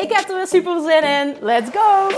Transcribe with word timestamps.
Ik 0.00 0.12
heb 0.12 0.28
er 0.28 0.36
weer 0.36 0.46
super 0.46 0.80
zin 0.80 1.02
in. 1.02 1.36
Let's 1.40 1.70
go! 1.72 2.08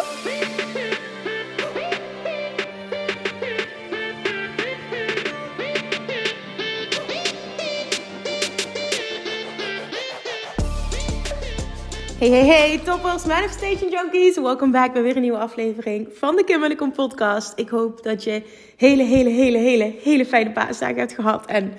Hey, 12.19 12.29
hey, 12.29 12.47
hey, 12.47 12.79
toppers, 12.85 13.25
manifestation 13.25 13.91
junkies. 13.91 14.37
Welkom 14.37 14.71
back 14.71 14.93
bij 14.93 15.03
weer 15.03 15.17
een 15.17 15.23
nieuwe 15.23 15.39
aflevering 15.39 16.09
van 16.15 16.37
de 16.37 16.45
Kim 16.45 16.77
Kom 16.77 16.93
podcast. 16.93 17.53
Ik 17.59 17.69
hoop 17.69 18.03
dat 18.03 18.25
je 18.25 18.43
hele, 18.77 19.03
hele, 19.03 19.31
hele, 19.31 19.59
hele, 19.59 19.95
hele 20.03 20.27
fijne 20.27 20.53
paasdagen 20.53 20.99
hebt 20.99 21.13
gehad. 21.13 21.47
En 21.47 21.73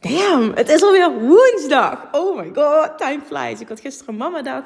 damn, 0.00 0.52
het 0.54 0.68
is 0.68 0.82
alweer 0.82 1.10
woensdag. 1.12 2.08
Oh 2.12 2.36
my 2.36 2.50
god, 2.54 2.98
time 2.98 3.20
flies. 3.26 3.60
Ik 3.60 3.68
had 3.68 3.80
gisteren 3.80 4.16
mama 4.16 4.42
dag. 4.42 4.62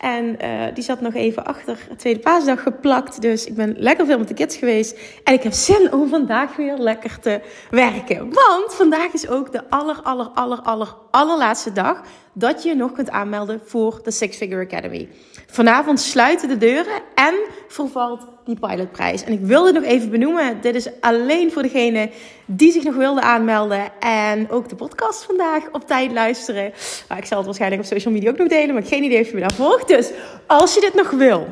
En 0.00 0.36
uh, 0.44 0.74
die 0.74 0.84
zat 0.84 1.00
nog 1.00 1.14
even 1.14 1.44
achter 1.44 1.78
tweede 1.96 2.20
paasdag 2.20 2.62
geplakt. 2.62 3.20
Dus 3.20 3.46
ik 3.46 3.54
ben 3.54 3.74
lekker 3.78 4.06
veel 4.06 4.18
met 4.18 4.28
de 4.28 4.34
kids 4.34 4.56
geweest. 4.56 4.98
En 5.24 5.32
ik 5.32 5.42
heb 5.42 5.52
zin 5.52 5.92
om 5.92 6.08
vandaag 6.08 6.56
weer 6.56 6.76
lekker 6.76 7.18
te 7.20 7.40
werken. 7.70 8.18
Want 8.18 8.74
vandaag 8.74 9.12
is 9.12 9.28
ook 9.28 9.52
de 9.52 9.70
aller, 9.70 10.00
aller, 10.02 10.26
aller, 10.26 10.60
aller, 10.60 10.94
allerlaatste 11.10 11.72
dag 11.72 12.02
dat 12.32 12.62
je 12.62 12.68
je 12.68 12.74
nog 12.74 12.92
kunt 12.92 13.10
aanmelden 13.10 13.60
voor 13.64 14.00
de 14.02 14.10
Six 14.10 14.36
Figure 14.36 14.64
Academy. 14.64 15.08
Vanavond 15.46 16.00
sluiten 16.00 16.48
de 16.48 16.56
deuren 16.56 17.02
en 17.14 17.34
vervalt 17.68 18.26
die 18.46 18.58
pilotprijs. 18.68 19.24
En 19.24 19.32
ik 19.32 19.40
wilde 19.40 19.72
nog 19.72 19.82
even 19.82 20.10
benoemen, 20.10 20.60
dit 20.60 20.74
is 20.74 20.88
alleen 21.00 21.52
voor 21.52 21.62
degene 21.62 22.10
die 22.46 22.72
zich 22.72 22.82
nog 22.82 22.94
wilde 22.94 23.20
aanmelden 23.20 24.00
en 24.00 24.50
ook 24.50 24.68
de 24.68 24.74
podcast 24.74 25.24
vandaag 25.24 25.62
op 25.72 25.86
tijd 25.86 26.12
luisteren. 26.12 26.72
Maar 27.08 27.18
ik 27.18 27.24
zal 27.24 27.36
het 27.36 27.46
waarschijnlijk 27.46 27.82
op 27.82 27.88
social 27.88 28.14
media 28.14 28.30
ook 28.30 28.38
nog 28.38 28.48
delen, 28.48 28.74
maar 28.74 28.84
geen 28.84 29.04
idee 29.04 29.20
of 29.20 29.28
je 29.28 29.34
me 29.34 29.40
daar 29.40 29.54
volgt. 29.54 29.88
Dus 29.88 30.10
als 30.46 30.74
je 30.74 30.80
dit 30.80 30.94
nog 30.94 31.10
wil, 31.10 31.46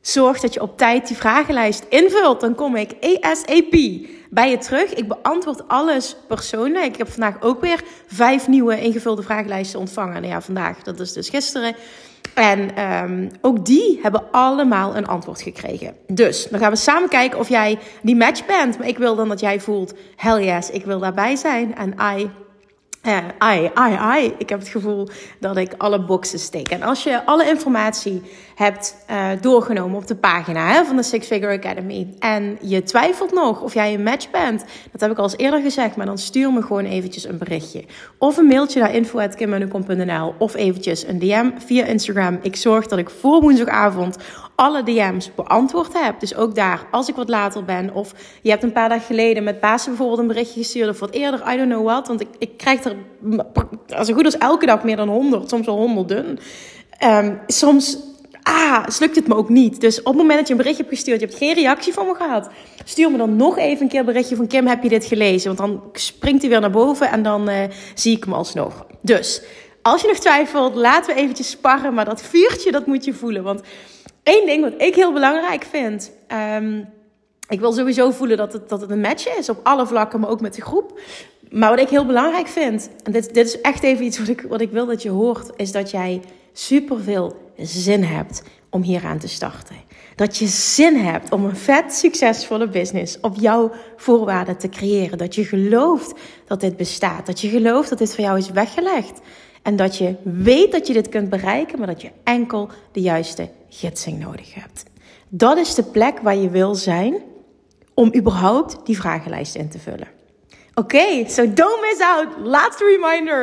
zorg 0.00 0.40
dat 0.40 0.54
je 0.54 0.60
op 0.62 0.78
tijd 0.78 1.06
die 1.06 1.16
vragenlijst 1.16 1.84
invult. 1.88 2.40
Dan 2.40 2.54
kom 2.54 2.76
ik 2.76 3.18
ASAP 3.20 3.76
bij 4.30 4.50
je 4.50 4.58
terug. 4.58 4.94
Ik 4.94 5.08
beantwoord 5.08 5.68
alles 5.68 6.16
persoonlijk. 6.28 6.84
Ik 6.84 6.96
heb 6.96 7.08
vandaag 7.08 7.42
ook 7.42 7.60
weer 7.60 7.82
vijf 8.06 8.48
nieuwe 8.48 8.80
ingevulde 8.80 9.22
vragenlijsten 9.22 9.78
ontvangen. 9.78 10.20
Nou 10.22 10.32
ja, 10.32 10.40
vandaag, 10.40 10.82
dat 10.82 11.00
is 11.00 11.12
dus 11.12 11.28
gisteren. 11.28 11.76
En 12.34 12.82
um, 13.02 13.30
ook 13.40 13.66
die 13.66 13.98
hebben 14.02 14.22
allemaal 14.30 14.96
een 14.96 15.06
antwoord 15.06 15.42
gekregen. 15.42 15.94
Dus 16.06 16.48
dan 16.50 16.60
gaan 16.60 16.70
we 16.70 16.76
samen 16.76 17.08
kijken 17.08 17.38
of 17.38 17.48
jij 17.48 17.78
die 18.02 18.16
match 18.16 18.46
bent. 18.46 18.78
Maar 18.78 18.88
ik 18.88 18.98
wil 18.98 19.14
dan 19.14 19.28
dat 19.28 19.40
jij 19.40 19.60
voelt: 19.60 19.94
hell 20.16 20.44
yes, 20.44 20.70
ik 20.70 20.84
wil 20.84 20.98
daarbij 20.98 21.36
zijn. 21.36 21.74
En 21.76 21.94
I 22.18 22.30
uh, 23.06 23.18
ai, 23.38 23.70
ai, 23.74 23.94
ai. 23.94 24.34
Ik 24.38 24.48
heb 24.48 24.58
het 24.58 24.68
gevoel 24.68 25.08
dat 25.38 25.56
ik 25.56 25.74
alle 25.76 26.04
boxen 26.04 26.38
steek. 26.38 26.68
En 26.68 26.82
als 26.82 27.02
je 27.02 27.24
alle 27.24 27.48
informatie 27.48 28.22
hebt 28.54 28.96
uh, 29.10 29.28
doorgenomen 29.40 29.96
op 29.96 30.06
de 30.06 30.16
pagina 30.16 30.72
hè, 30.72 30.84
van 30.84 30.96
de 30.96 31.02
Six 31.02 31.26
Figure 31.26 31.56
Academy. 31.56 32.14
En 32.18 32.58
je 32.60 32.82
twijfelt 32.82 33.32
nog 33.32 33.60
of 33.60 33.74
jij 33.74 33.94
een 33.94 34.02
match 34.02 34.30
bent. 34.30 34.64
Dat 34.92 35.00
heb 35.00 35.10
ik 35.10 35.18
al 35.18 35.24
eens 35.24 35.36
eerder 35.36 35.60
gezegd. 35.60 35.96
Maar 35.96 36.06
dan 36.06 36.18
stuur 36.18 36.52
me 36.52 36.62
gewoon 36.62 36.84
eventjes 36.84 37.24
een 37.24 37.38
berichtje. 37.38 37.84
Of 38.18 38.36
een 38.36 38.46
mailtje 38.46 38.80
naar 38.80 38.94
info.kimmunnekom.nl 38.94 40.34
Of 40.38 40.54
eventjes 40.54 41.06
een 41.06 41.18
DM 41.18 41.50
via 41.58 41.84
Instagram. 41.84 42.38
Ik 42.42 42.56
zorg 42.56 42.86
dat 42.86 42.98
ik 42.98 43.10
voor 43.10 43.40
woensdagavond 43.40 44.16
alle 44.56 44.82
DM's 44.82 45.34
beantwoord 45.34 45.92
heb. 45.92 46.20
Dus 46.20 46.34
ook 46.34 46.54
daar, 46.54 46.86
als 46.90 47.08
ik 47.08 47.14
wat 47.14 47.28
later 47.28 47.64
ben. 47.64 47.94
Of 47.94 48.14
je 48.42 48.50
hebt 48.50 48.62
een 48.62 48.72
paar 48.72 48.88
dagen 48.88 49.06
geleden 49.06 49.44
met 49.44 49.60
Pasen 49.60 49.88
bijvoorbeeld 49.88 50.20
een 50.20 50.26
berichtje 50.26 50.60
gestuurd. 50.60 50.88
Of 50.88 50.98
wat 50.98 51.10
eerder, 51.10 51.52
I 51.52 51.56
don't 51.56 51.70
know 51.70 51.84
what. 51.84 52.08
Want 52.08 52.20
ik, 52.20 52.28
ik 52.38 52.56
krijg 52.56 52.84
er 52.84 52.96
als 53.96 54.10
goed 54.10 54.24
als 54.24 54.38
elke 54.38 54.66
dag 54.66 54.84
meer 54.84 54.96
dan 54.96 55.08
100. 55.08 55.48
Soms 55.48 55.66
wel 55.66 55.76
honderden. 55.76 56.38
Um, 57.04 57.40
soms 57.46 57.98
ah, 58.42 58.84
slukt 58.86 59.16
het 59.16 59.28
me 59.28 59.34
ook 59.34 59.48
niet. 59.48 59.80
Dus 59.80 59.98
op 59.98 60.06
het 60.06 60.16
moment 60.16 60.38
dat 60.38 60.46
je 60.46 60.52
een 60.52 60.58
berichtje 60.58 60.82
hebt 60.82 60.94
gestuurd, 60.94 61.20
je 61.20 61.26
hebt 61.26 61.38
geen 61.38 61.54
reactie 61.54 61.92
van 61.92 62.06
me 62.06 62.14
gehad, 62.14 62.48
stuur 62.84 63.10
me 63.10 63.16
dan 63.16 63.36
nog 63.36 63.58
even 63.58 63.82
een 63.82 63.88
keer 63.88 64.00
een 64.00 64.06
berichtje 64.06 64.36
van 64.36 64.46
Kim, 64.46 64.66
heb 64.66 64.82
je 64.82 64.88
dit 64.88 65.04
gelezen? 65.04 65.56
Want 65.56 65.70
dan 65.70 65.82
springt 65.92 66.40
hij 66.40 66.50
weer 66.50 66.60
naar 66.60 66.70
boven 66.70 67.10
en 67.10 67.22
dan 67.22 67.50
uh, 67.50 67.56
zie 67.94 68.16
ik 68.16 68.24
hem 68.24 68.32
alsnog. 68.32 68.86
Dus, 69.00 69.42
als 69.82 70.00
je 70.00 70.08
nog 70.08 70.18
twijfelt, 70.18 70.74
laten 70.74 71.14
we 71.14 71.20
eventjes 71.20 71.50
sparren, 71.50 71.94
maar 71.94 72.04
dat 72.04 72.22
vuurtje, 72.22 72.72
dat 72.72 72.86
moet 72.86 73.04
je 73.04 73.14
voelen. 73.14 73.42
Want 73.42 73.60
één 74.26 74.46
ding 74.46 74.62
wat 74.62 74.82
ik 74.82 74.94
heel 74.94 75.12
belangrijk 75.12 75.64
vind, 75.64 76.12
um, 76.58 76.88
ik 77.48 77.60
wil 77.60 77.72
sowieso 77.72 78.10
voelen 78.10 78.36
dat 78.36 78.52
het, 78.52 78.68
dat 78.68 78.80
het 78.80 78.90
een 78.90 79.00
match 79.00 79.38
is 79.38 79.48
op 79.48 79.60
alle 79.62 79.86
vlakken, 79.86 80.20
maar 80.20 80.30
ook 80.30 80.40
met 80.40 80.54
de 80.54 80.62
groep. 80.62 81.00
Maar 81.50 81.70
wat 81.70 81.78
ik 81.78 81.88
heel 81.88 82.06
belangrijk 82.06 82.46
vind, 82.46 82.90
en 83.02 83.12
dit, 83.12 83.34
dit 83.34 83.46
is 83.46 83.60
echt 83.60 83.82
even 83.82 84.04
iets 84.04 84.18
wat 84.18 84.28
ik, 84.28 84.44
wat 84.48 84.60
ik 84.60 84.70
wil 84.70 84.86
dat 84.86 85.02
je 85.02 85.10
hoort, 85.10 85.50
is 85.56 85.72
dat 85.72 85.90
jij 85.90 86.20
superveel 86.52 87.52
zin 87.56 88.02
hebt 88.02 88.42
om 88.70 88.82
hieraan 88.82 89.18
te 89.18 89.28
starten. 89.28 89.76
Dat 90.16 90.36
je 90.36 90.46
zin 90.46 90.96
hebt 90.96 91.32
om 91.32 91.44
een 91.44 91.56
vet 91.56 91.94
succesvolle 91.94 92.68
business 92.68 93.20
op 93.20 93.36
jouw 93.40 93.70
voorwaarden 93.96 94.56
te 94.56 94.68
creëren. 94.68 95.18
Dat 95.18 95.34
je 95.34 95.44
gelooft 95.44 96.12
dat 96.46 96.60
dit 96.60 96.76
bestaat. 96.76 97.26
Dat 97.26 97.40
je 97.40 97.48
gelooft 97.48 97.88
dat 97.88 97.98
dit 97.98 98.14
voor 98.14 98.24
jou 98.24 98.38
is 98.38 98.50
weggelegd. 98.50 99.20
En 99.62 99.76
dat 99.76 99.96
je 99.96 100.14
weet 100.22 100.72
dat 100.72 100.86
je 100.86 100.92
dit 100.92 101.08
kunt 101.08 101.30
bereiken, 101.30 101.78
maar 101.78 101.86
dat 101.86 102.02
je 102.02 102.10
enkel 102.24 102.68
de 102.92 103.00
juiste 103.00 103.48
gidsing 103.78 104.18
nodig 104.18 104.54
hebt. 104.54 104.84
Dat 105.28 105.56
is 105.56 105.74
de 105.74 105.82
plek 105.82 106.18
waar 106.18 106.36
je 106.36 106.50
wil 106.50 106.74
zijn 106.74 107.22
om 107.94 108.14
überhaupt 108.14 108.86
die 108.86 108.96
vragenlijst 108.96 109.54
in 109.54 109.68
te 109.68 109.78
vullen. 109.78 110.08
Oké, 110.74 110.96
okay, 110.96 111.28
so 111.28 111.52
don't 111.52 111.80
miss 111.80 112.00
out. 112.00 112.26
Laatste 112.38 112.84
reminder. 112.84 113.40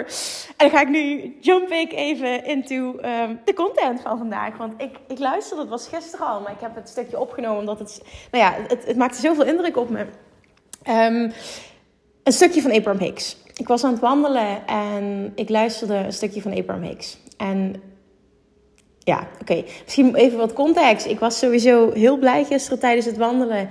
En 0.57 0.69
dan 0.69 0.69
ga 0.69 0.81
ik 0.81 0.89
nu 0.89 1.35
jump 1.41 1.69
ik 1.69 1.93
even 1.93 2.45
into 2.45 2.75
um, 2.75 3.39
de 3.45 3.53
content 3.53 4.01
van 4.01 4.17
vandaag. 4.17 4.57
Want 4.57 4.73
ik, 4.77 4.99
ik 5.07 5.19
luisterde, 5.19 5.61
het 5.61 5.71
was 5.71 5.87
gisteren 5.87 6.27
al, 6.27 6.41
maar 6.41 6.51
ik 6.51 6.59
heb 6.59 6.75
het 6.75 6.89
stukje 6.89 7.19
opgenomen 7.19 7.59
omdat 7.59 7.79
het, 7.79 8.01
nou 8.31 8.43
ja, 8.43 8.53
het, 8.67 8.85
het 8.85 8.97
maakte 8.97 9.21
zoveel 9.21 9.45
indruk 9.45 9.77
op 9.77 9.89
me. 9.89 9.99
Um, 10.87 11.31
een 12.23 12.33
stukje 12.33 12.61
van 12.61 12.71
Abraham 12.71 13.01
Hicks. 13.01 13.37
Ik 13.55 13.67
was 13.67 13.83
aan 13.83 13.91
het 13.91 14.01
wandelen 14.01 14.67
en 14.67 15.31
ik 15.35 15.49
luisterde 15.49 15.95
een 15.95 16.13
stukje 16.13 16.41
van 16.41 16.57
Abraham 16.57 16.83
Hicks. 16.83 17.17
En 17.37 17.81
ja, 19.03 19.27
oké. 19.41 19.63
Misschien 19.83 20.15
even 20.15 20.37
wat 20.37 20.53
context. 20.53 21.05
Ik 21.05 21.19
was 21.19 21.39
sowieso 21.39 21.91
heel 21.91 22.17
blij 22.17 22.43
gisteren 22.43 22.79
tijdens 22.79 23.05
het 23.05 23.17
wandelen 23.17 23.69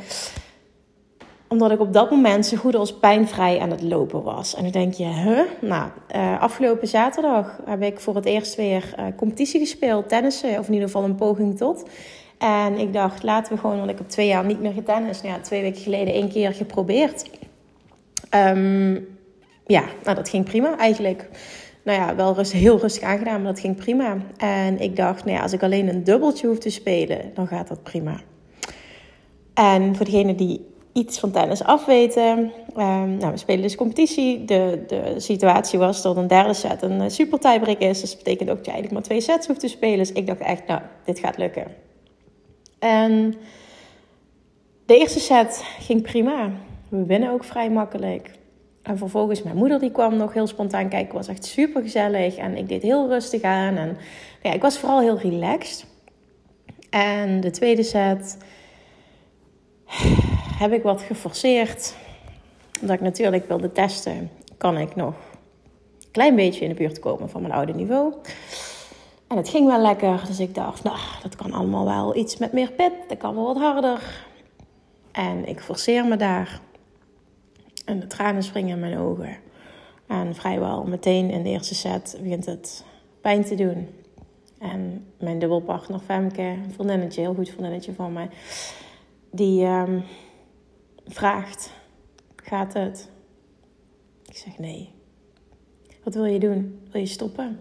omdat 1.53 1.71
ik 1.71 1.81
op 1.81 1.93
dat 1.93 2.11
moment 2.11 2.47
zo 2.47 2.57
goed 2.57 2.75
als 2.75 2.99
pijnvrij 2.99 3.59
aan 3.59 3.71
het 3.71 3.83
lopen 3.83 4.23
was. 4.23 4.55
En 4.55 4.63
dan 4.63 4.73
denk 4.73 4.95
je, 4.95 5.05
huh? 5.05 5.41
Nou, 5.61 5.91
uh, 6.17 6.41
afgelopen 6.41 6.89
zaterdag 6.89 7.61
heb 7.65 7.83
ik 7.83 8.01
voor 8.01 8.15
het 8.15 8.25
eerst 8.25 8.55
weer 8.55 8.95
uh, 8.99 9.05
competitie 9.17 9.61
gespeeld, 9.61 10.09
tennissen. 10.09 10.59
Of 10.59 10.67
in 10.67 10.73
ieder 10.73 10.89
geval 10.89 11.05
een 11.05 11.15
poging 11.15 11.57
tot. 11.57 11.89
En 12.39 12.79
ik 12.79 12.93
dacht, 12.93 13.23
laten 13.23 13.55
we 13.55 13.61
gewoon, 13.61 13.79
want 13.79 13.91
ik 13.91 13.99
heb 13.99 14.09
twee 14.09 14.27
jaar 14.27 14.45
niet 14.45 14.61
meer 14.61 14.73
getennis. 14.73 15.23
Nou 15.23 15.35
ja, 15.35 15.41
twee 15.41 15.61
weken 15.61 15.83
geleden 15.83 16.15
één 16.15 16.29
keer 16.29 16.53
geprobeerd. 16.53 17.31
Um, 18.35 19.19
ja, 19.67 19.85
nou 20.05 20.17
dat 20.17 20.29
ging 20.29 20.45
prima 20.45 20.79
eigenlijk. 20.79 21.29
Nou 21.85 21.99
ja, 21.99 22.15
wel 22.15 22.35
rust, 22.35 22.53
heel 22.53 22.79
rustig 22.79 23.03
aangedaan, 23.03 23.43
maar 23.43 23.53
dat 23.53 23.61
ging 23.61 23.77
prima. 23.77 24.17
En 24.37 24.81
ik 24.81 24.97
dacht, 24.97 25.25
nou 25.25 25.37
ja, 25.37 25.43
als 25.43 25.53
ik 25.53 25.63
alleen 25.63 25.89
een 25.89 26.05
dubbeltje 26.05 26.47
hoef 26.47 26.59
te 26.59 26.71
spelen, 26.71 27.31
dan 27.35 27.47
gaat 27.47 27.69
dat 27.69 27.83
prima. 27.83 28.21
En 29.55 29.97
voor 29.97 30.05
degene 30.05 30.35
die 30.35 30.71
iets 30.93 31.19
van 31.19 31.31
tennis 31.31 31.63
afweten. 31.63 32.39
Um, 32.77 33.17
nou, 33.17 33.31
we 33.31 33.37
spelen 33.37 33.63
dus 33.63 33.75
competitie. 33.75 34.45
De, 34.45 34.85
de 34.87 35.15
situatie 35.17 35.79
was 35.79 36.03
dat 36.03 36.17
een 36.17 36.27
derde 36.27 36.55
set 36.55 36.83
een 36.83 37.11
super 37.11 37.39
tiebreak 37.39 37.79
is. 37.79 38.01
Dus 38.01 38.11
dat 38.11 38.19
betekent 38.19 38.51
ook 38.51 38.57
dat 38.57 38.67
je 38.67 38.73
eigenlijk 38.73 39.01
maar 39.01 39.11
twee 39.11 39.21
sets 39.21 39.47
hoeft 39.47 39.61
te 39.61 39.69
spelen. 39.69 39.99
Dus 39.99 40.13
ik 40.13 40.27
dacht 40.27 40.41
echt, 40.41 40.67
nou, 40.67 40.81
dit 41.05 41.19
gaat 41.19 41.39
lukken. 41.39 41.67
En 42.79 43.35
de 44.87 44.99
eerste 44.99 45.21
set 45.21 45.65
ging 45.79 46.03
prima. 46.03 46.51
We 46.89 47.05
winnen 47.05 47.31
ook 47.31 47.45
vrij 47.45 47.71
makkelijk. 47.71 48.31
En 48.83 48.99
vervolgens, 48.99 49.43
mijn 49.43 49.57
moeder 49.57 49.79
die 49.79 49.91
kwam 49.91 50.17
nog 50.17 50.33
heel 50.33 50.47
spontaan 50.47 50.89
kijken. 50.89 51.15
was 51.15 51.29
echt 51.29 51.45
super 51.45 51.83
gezellig. 51.83 52.37
En 52.37 52.57
ik 52.57 52.69
deed 52.69 52.83
heel 52.83 53.09
rustig 53.09 53.43
aan. 53.43 53.77
En 53.77 53.97
ja, 54.43 54.53
ik 54.53 54.63
was 54.63 54.79
vooral 54.79 55.01
heel 55.01 55.19
relaxed. 55.19 55.87
En 56.91 57.41
de 57.41 57.51
tweede 57.51 57.83
set 57.83 58.37
heb 60.59 60.73
ik 60.73 60.83
wat 60.83 61.03
geforceerd. 61.03 61.95
Omdat 62.81 62.97
ik 62.97 63.03
natuurlijk 63.03 63.49
wilde 63.49 63.73
testen, 63.73 64.31
kan 64.59 64.79
ik 64.79 64.97
nog 64.97 65.15
een 66.01 66.11
klein 66.11 66.35
beetje 66.35 66.63
in 66.63 66.69
de 66.69 66.75
buurt 66.75 66.99
komen 66.99 67.31
van 67.31 67.41
mijn 67.41 67.55
oude 67.55 67.75
niveau. 67.75 68.15
En 69.29 69.37
het 69.37 69.49
ging 69.49 69.67
wel 69.67 69.81
lekker, 69.81 70.23
dus 70.27 70.41
ik 70.41 70.55
dacht, 70.55 70.83
nou, 70.83 70.99
dat 71.23 71.37
kan 71.37 71.53
allemaal 71.53 71.85
wel 71.85 72.17
iets 72.17 72.37
met 72.37 72.53
meer 72.53 72.73
pit, 72.73 72.93
dat 73.09 73.19
kan 73.19 73.35
wel 73.35 73.45
wat 73.45 73.57
harder. 73.57 74.27
En 75.13 75.49
ik 75.49 75.61
forceer 75.61 76.05
me 76.05 76.17
daar. 76.17 76.61
En 77.85 78.01
de 78.01 78.07
tranen 78.07 78.43
springen 78.43 78.75
in 78.75 78.81
mijn 78.81 78.99
ogen. 78.99 79.37
En 80.07 80.35
vrijwel 80.35 80.85
meteen 80.85 81.31
in 81.31 81.43
de 81.43 81.49
eerste 81.49 81.75
set 81.75 82.19
begint 82.23 82.47
het 82.47 82.85
pijn 83.21 83.45
te 83.45 83.55
doen. 83.55 83.89
En 84.59 85.07
mijn 85.19 85.39
dubbelpartner 85.39 85.99
Femke, 85.99 86.43
een 86.43 86.73
vriendinnetje, 86.73 87.21
heel 87.21 87.35
goed 87.35 87.49
vriendinnetje 87.49 87.93
van 87.93 88.13
mij, 88.13 88.29
die 89.31 89.65
ehm, 89.65 90.01
vraagt: 91.07 91.73
Gaat 92.37 92.75
het? 92.75 93.11
Ik 94.29 94.37
zeg 94.37 94.59
nee. 94.59 94.91
Wat 96.05 96.15
wil 96.15 96.25
je 96.25 96.39
doen? 96.39 96.81
Wil 96.91 97.01
je 97.01 97.07
stoppen? 97.07 97.61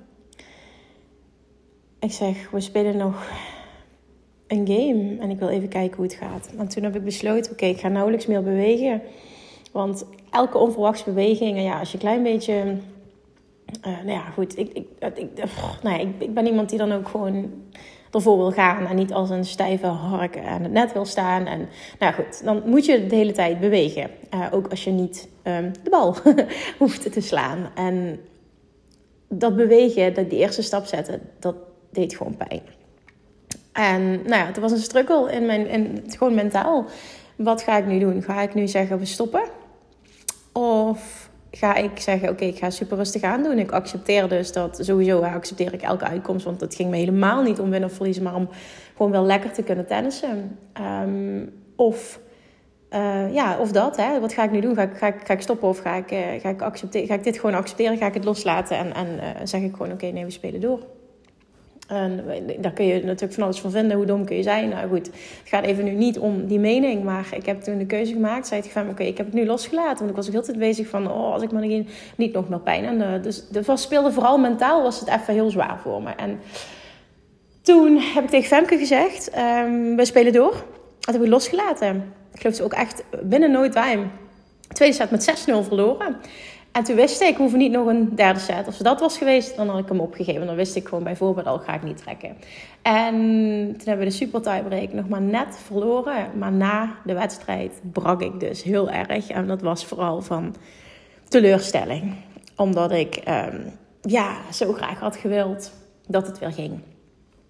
Ik 1.99 2.11
zeg: 2.11 2.49
We 2.49 2.59
spelen 2.59 2.97
nog 2.97 3.29
een 4.47 4.67
game 4.67 5.17
en 5.19 5.29
ik 5.29 5.39
wil 5.39 5.49
even 5.49 5.69
kijken 5.69 5.95
hoe 5.95 6.05
het 6.05 6.13
gaat. 6.13 6.53
En 6.57 6.67
toen 6.67 6.83
heb 6.83 6.95
ik 6.95 7.03
besloten: 7.03 7.51
Oké, 7.51 7.65
ik 7.65 7.79
ga 7.79 7.87
nauwelijks 7.87 8.25
meer 8.25 8.43
bewegen. 8.43 9.01
Want 9.71 10.05
elke 10.31 10.57
onverwachte 10.57 11.03
beweging, 11.03 11.61
ja, 11.61 11.79
als 11.79 11.91
je 11.91 11.93
een 11.93 12.03
klein 12.03 12.23
beetje 12.23 12.77
uh, 13.87 13.97
nou 13.97 14.11
ja, 14.11 14.29
goed. 14.33 14.57
Ik, 14.57 14.69
ik, 14.73 14.87
ik, 15.15 15.27
nou 15.83 15.97
ja, 15.97 15.97
ik, 15.97 16.07
ik, 16.17 16.33
ben 16.33 16.45
iemand 16.45 16.69
die 16.69 16.77
dan 16.77 16.91
ook 16.91 17.07
gewoon 17.07 17.51
ervoor 18.11 18.37
wil 18.37 18.51
gaan. 18.51 18.85
En 18.85 18.95
niet 18.95 19.13
als 19.13 19.29
een 19.29 19.45
stijve 19.45 19.85
hark 19.85 20.37
aan 20.37 20.63
het 20.63 20.71
net 20.71 20.93
wil 20.93 21.05
staan. 21.05 21.45
En 21.45 21.69
nou 21.99 22.13
goed, 22.13 22.43
dan 22.43 22.61
moet 22.65 22.85
je 22.85 23.07
de 23.07 23.15
hele 23.15 23.31
tijd 23.31 23.59
bewegen. 23.59 24.09
Uh, 24.33 24.47
ook 24.51 24.67
als 24.67 24.83
je 24.83 24.91
niet 24.91 25.29
um, 25.43 25.71
de 25.83 25.89
bal 25.89 26.15
hoeft 26.79 27.13
te 27.13 27.21
slaan. 27.21 27.69
En 27.75 28.19
dat 29.27 29.55
bewegen, 29.55 30.13
dat 30.13 30.29
die 30.29 30.39
eerste 30.39 30.61
stap 30.61 30.85
zetten, 30.85 31.21
dat 31.39 31.55
deed 31.91 32.15
gewoon 32.15 32.37
pijn. 32.37 32.61
En 33.71 34.11
nou 34.11 34.35
ja, 34.35 34.45
het 34.45 34.59
was 34.59 34.71
een 34.71 34.77
struggle 34.77 35.31
in 35.31 35.45
mijn, 35.45 35.67
in, 35.67 36.03
gewoon 36.07 36.35
mentaal. 36.35 36.85
Wat 37.35 37.61
ga 37.61 37.77
ik 37.77 37.85
nu 37.85 37.99
doen? 37.99 38.21
Ga 38.21 38.41
ik 38.41 38.53
nu 38.53 38.67
zeggen 38.67 38.99
we 38.99 39.05
stoppen? 39.05 39.41
Of 40.51 41.29
ga 41.51 41.75
ik 41.75 41.99
zeggen, 41.99 42.29
oké, 42.29 42.45
ik 42.45 42.57
ga 42.57 42.69
super 42.69 42.97
rustig 42.97 43.21
aan 43.21 43.43
doen. 43.43 43.59
Ik 43.59 43.71
accepteer 43.71 44.29
dus 44.29 44.51
dat, 44.51 44.79
sowieso 44.81 45.21
accepteer 45.21 45.73
ik 45.73 45.81
elke 45.81 46.05
uitkomst. 46.05 46.45
Want 46.45 46.61
het 46.61 46.75
ging 46.75 46.89
me 46.89 46.97
helemaal 46.97 47.43
niet 47.43 47.59
om 47.59 47.69
winnen 47.69 47.89
of 47.89 47.95
verliezen, 47.95 48.23
maar 48.23 48.35
om 48.35 48.49
gewoon 48.95 49.11
wel 49.11 49.25
lekker 49.25 49.51
te 49.51 49.63
kunnen 49.63 49.87
tennissen. 49.87 50.57
Um, 51.03 51.53
of, 51.75 52.19
uh, 52.93 53.33
ja, 53.33 53.57
of 53.59 53.71
dat, 53.71 53.97
hè. 53.97 54.19
Wat 54.19 54.33
ga 54.33 54.43
ik 54.43 54.51
nu 54.51 54.61
doen? 54.61 54.75
Ga 54.75 54.81
ik, 54.81 54.97
ga 54.97 55.07
ik, 55.07 55.15
ga 55.23 55.33
ik 55.33 55.41
stoppen 55.41 55.67
of 55.67 55.79
ga 55.79 55.95
ik, 55.95 56.11
uh, 56.11 56.19
ga, 56.39 56.49
ik 56.49 56.61
accepteren, 56.61 57.07
ga 57.07 57.13
ik 57.13 57.23
dit 57.23 57.39
gewoon 57.39 57.55
accepteren? 57.55 57.97
Ga 57.97 58.07
ik 58.07 58.13
het 58.13 58.23
loslaten 58.23 58.77
en, 58.77 58.93
en 58.93 59.07
uh, 59.07 59.27
zeg 59.43 59.61
ik 59.61 59.71
gewoon, 59.75 59.91
oké, 59.91 60.05
nee, 60.05 60.25
we 60.25 60.31
spelen 60.31 60.61
door. 60.61 60.79
En 61.91 62.23
daar 62.59 62.71
kun 62.71 62.85
je 62.85 63.03
natuurlijk 63.03 63.33
van 63.33 63.43
alles 63.43 63.59
van 63.59 63.71
vinden. 63.71 63.97
Hoe 63.97 64.05
dom 64.05 64.25
kun 64.25 64.35
je 64.35 64.43
zijn? 64.43 64.69
Nou 64.69 64.89
goed, 64.89 65.05
het 65.05 65.41
gaat 65.43 65.63
even 65.63 65.83
nu 65.83 65.91
niet 65.91 66.19
om 66.19 66.47
die 66.47 66.59
mening. 66.59 67.03
Maar 67.03 67.27
ik 67.35 67.45
heb 67.45 67.61
toen 67.61 67.77
de 67.77 67.85
keuze 67.85 68.13
gemaakt. 68.13 68.47
Zei 68.47 68.61
ik 68.61 68.71
van, 68.71 68.89
oké, 68.89 69.03
ik 69.03 69.17
heb 69.17 69.25
het 69.25 69.35
nu 69.35 69.45
losgelaten. 69.45 69.97
Want 69.97 70.09
ik 70.09 70.15
was 70.15 70.27
ook 70.27 70.33
heel 70.33 70.41
tijd 70.41 70.57
bezig 70.57 70.87
van, 70.87 71.11
oh, 71.11 71.33
als 71.33 71.43
ik 71.43 71.51
maar 71.51 71.65
niet, 71.65 71.89
niet 72.15 72.33
nog 72.33 72.49
meer 72.49 72.59
pijn. 72.59 72.85
En 72.85 72.99
uh, 72.99 73.23
dus 73.23 73.47
de 73.47 73.77
speelde 73.77 74.11
vooral 74.11 74.37
mentaal, 74.37 74.83
was 74.83 74.99
het 74.99 75.09
even 75.09 75.33
heel 75.33 75.49
zwaar 75.49 75.79
voor 75.79 76.01
me. 76.01 76.09
En 76.09 76.39
toen 77.61 77.97
heb 77.97 78.23
ik 78.23 78.29
tegen 78.29 78.47
Femke 78.47 78.77
gezegd, 78.77 79.31
um, 79.37 79.95
we 79.95 80.05
spelen 80.05 80.33
door. 80.33 80.63
Dat 80.99 81.13
heb 81.13 81.23
ik 81.23 81.29
losgelaten. 81.29 82.13
Ik 82.33 82.39
geloof 82.41 82.55
ze 82.55 82.63
ook 82.63 82.73
echt 82.73 83.03
binnen 83.23 83.51
nooit 83.51 83.71
time. 83.71 84.03
tweede 84.67 84.95
set 84.95 85.11
met 85.11 85.47
6-0 85.49 85.67
verloren. 85.67 86.15
En 86.71 86.83
toen 86.83 86.95
wist 86.95 87.21
ik, 87.21 87.27
ik 87.27 87.37
hoef 87.37 87.55
niet 87.55 87.71
nog 87.71 87.87
een 87.87 88.15
derde 88.15 88.39
set. 88.39 88.65
Als 88.65 88.77
dat 88.77 88.99
was 88.99 89.17
geweest, 89.17 89.55
dan 89.55 89.69
had 89.69 89.79
ik 89.79 89.87
hem 89.87 89.99
opgegeven. 89.99 90.45
Dan 90.45 90.55
wist 90.55 90.75
ik 90.75 90.87
gewoon 90.87 91.03
bijvoorbeeld 91.03 91.45
al, 91.45 91.59
ga 91.59 91.73
ik 91.73 91.83
niet 91.83 91.97
trekken. 91.97 92.37
En 92.81 93.15
toen 93.77 93.87
hebben 93.87 94.05
we 94.05 94.11
de 94.11 94.17
super 94.17 94.41
tiebreak 94.41 94.93
nog 94.93 95.07
maar 95.07 95.21
net 95.21 95.57
verloren. 95.65 96.27
Maar 96.37 96.51
na 96.51 96.95
de 97.05 97.13
wedstrijd 97.13 97.81
brak 97.91 98.21
ik 98.21 98.39
dus 98.39 98.63
heel 98.63 98.89
erg. 98.89 99.29
En 99.29 99.47
dat 99.47 99.61
was 99.61 99.85
vooral 99.85 100.21
van 100.21 100.55
teleurstelling. 101.27 102.13
Omdat 102.55 102.91
ik 102.91 103.21
um, 103.27 103.63
ja, 104.01 104.37
zo 104.51 104.73
graag 104.73 104.99
had 104.99 105.15
gewild 105.15 105.71
dat 106.07 106.27
het 106.27 106.39
weer 106.39 106.51
ging. 106.51 106.79